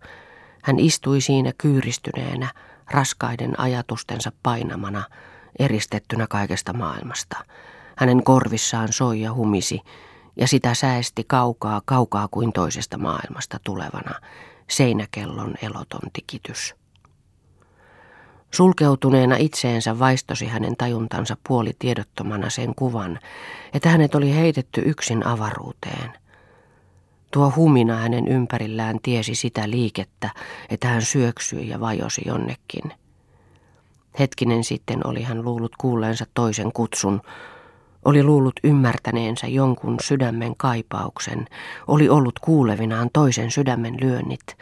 Hän 0.62 0.78
istui 0.78 1.20
siinä 1.20 1.52
kyyristyneenä, 1.58 2.52
raskaiden 2.90 3.60
ajatustensa 3.60 4.32
painamana, 4.42 5.04
eristettynä 5.58 6.26
kaikesta 6.26 6.72
maailmasta. 6.72 7.44
Hänen 7.96 8.24
korvissaan 8.24 8.92
soi 8.92 9.20
ja 9.20 9.32
humisi, 9.32 9.80
ja 10.36 10.48
sitä 10.48 10.74
säesti 10.74 11.24
kaukaa, 11.24 11.82
kaukaa 11.84 12.28
kuin 12.30 12.52
toisesta 12.52 12.98
maailmasta 12.98 13.60
tulevana, 13.64 14.20
seinäkellon 14.70 15.54
eloton 15.62 16.10
tikitys. 16.12 16.74
Sulkeutuneena 18.54 19.36
itseensä 19.36 19.98
vaistosi 19.98 20.46
hänen 20.46 20.76
tajuntansa 20.76 21.36
puoli 21.48 21.70
tiedottomana 21.78 22.50
sen 22.50 22.74
kuvan, 22.74 23.18
että 23.74 23.88
hänet 23.88 24.14
oli 24.14 24.34
heitetty 24.34 24.82
yksin 24.86 25.26
avaruuteen. 25.26 26.12
Tuo 27.30 27.52
humina 27.56 27.96
hänen 27.96 28.28
ympärillään 28.28 28.98
tiesi 29.02 29.34
sitä 29.34 29.70
liikettä, 29.70 30.30
että 30.68 30.88
hän 30.88 31.02
syöksyi 31.02 31.68
ja 31.68 31.80
vajosi 31.80 32.22
jonnekin. 32.26 32.92
Hetkinen 34.18 34.64
sitten 34.64 35.06
oli 35.06 35.22
hän 35.22 35.44
luullut 35.44 35.76
kuulleensa 35.76 36.26
toisen 36.34 36.72
kutsun, 36.72 37.20
oli 38.04 38.22
luullut 38.22 38.60
ymmärtäneensä 38.64 39.46
jonkun 39.46 39.96
sydämen 40.02 40.56
kaipauksen, 40.56 41.46
oli 41.86 42.08
ollut 42.08 42.38
kuulevinaan 42.38 43.10
toisen 43.12 43.50
sydämen 43.50 43.94
lyönnit, 44.00 44.56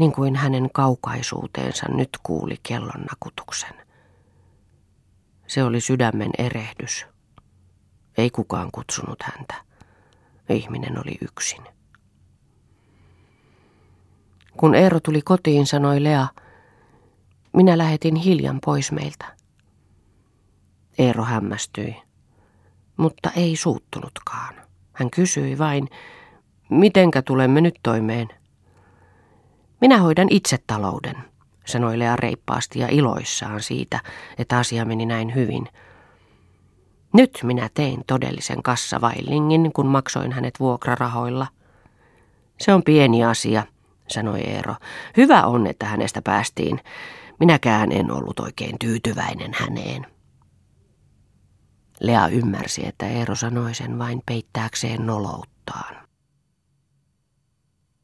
niin 0.00 0.12
kuin 0.12 0.36
hänen 0.36 0.68
kaukaisuuteensa 0.72 1.86
nyt 1.88 2.08
kuuli 2.22 2.56
kellon 2.62 3.00
nakutuksen. 3.10 3.74
Se 5.46 5.64
oli 5.64 5.80
sydämen 5.80 6.30
erehdys. 6.38 7.06
Ei 8.18 8.30
kukaan 8.30 8.68
kutsunut 8.72 9.22
häntä. 9.22 9.54
Ihminen 10.48 10.98
oli 10.98 11.18
yksin. 11.22 11.64
Kun 14.56 14.74
Eero 14.74 15.00
tuli 15.00 15.22
kotiin, 15.22 15.66
sanoi 15.66 16.02
Lea, 16.04 16.26
Minä 17.52 17.78
lähetin 17.78 18.16
hiljan 18.16 18.58
pois 18.64 18.92
meiltä. 18.92 19.36
Eero 20.98 21.24
hämmästyi, 21.24 21.96
mutta 22.96 23.30
ei 23.36 23.56
suuttunutkaan. 23.56 24.54
Hän 24.92 25.10
kysyi 25.10 25.58
vain, 25.58 25.88
mitenkä 26.70 27.22
tulemme 27.22 27.60
nyt 27.60 27.74
toimeen? 27.82 28.39
Minä 29.80 29.98
hoidan 29.98 30.28
itse 30.30 30.58
talouden, 30.66 31.16
sanoi 31.66 31.98
Lea 31.98 32.16
reippaasti 32.16 32.78
ja 32.78 32.88
iloissaan 32.90 33.62
siitä, 33.62 34.00
että 34.38 34.58
asia 34.58 34.84
meni 34.84 35.06
näin 35.06 35.34
hyvin. 35.34 35.68
Nyt 37.12 37.38
minä 37.42 37.70
tein 37.74 38.04
todellisen 38.06 38.62
kassavaillingin, 38.62 39.72
kun 39.72 39.86
maksoin 39.86 40.32
hänet 40.32 40.60
vuokrarahoilla. 40.60 41.46
Se 42.60 42.72
on 42.72 42.82
pieni 42.82 43.24
asia, 43.24 43.64
sanoi 44.08 44.40
Eero. 44.40 44.74
Hyvä 45.16 45.46
on, 45.46 45.66
että 45.66 45.86
hänestä 45.86 46.22
päästiin. 46.22 46.80
Minäkään 47.40 47.92
en 47.92 48.12
ollut 48.12 48.40
oikein 48.40 48.78
tyytyväinen 48.78 49.50
häneen. 49.54 50.06
Lea 52.00 52.28
ymmärsi, 52.28 52.86
että 52.86 53.06
Eero 53.06 53.34
sanoi 53.34 53.74
sen 53.74 53.98
vain 53.98 54.22
peittääkseen 54.26 55.06
nolouttaan. 55.06 56.09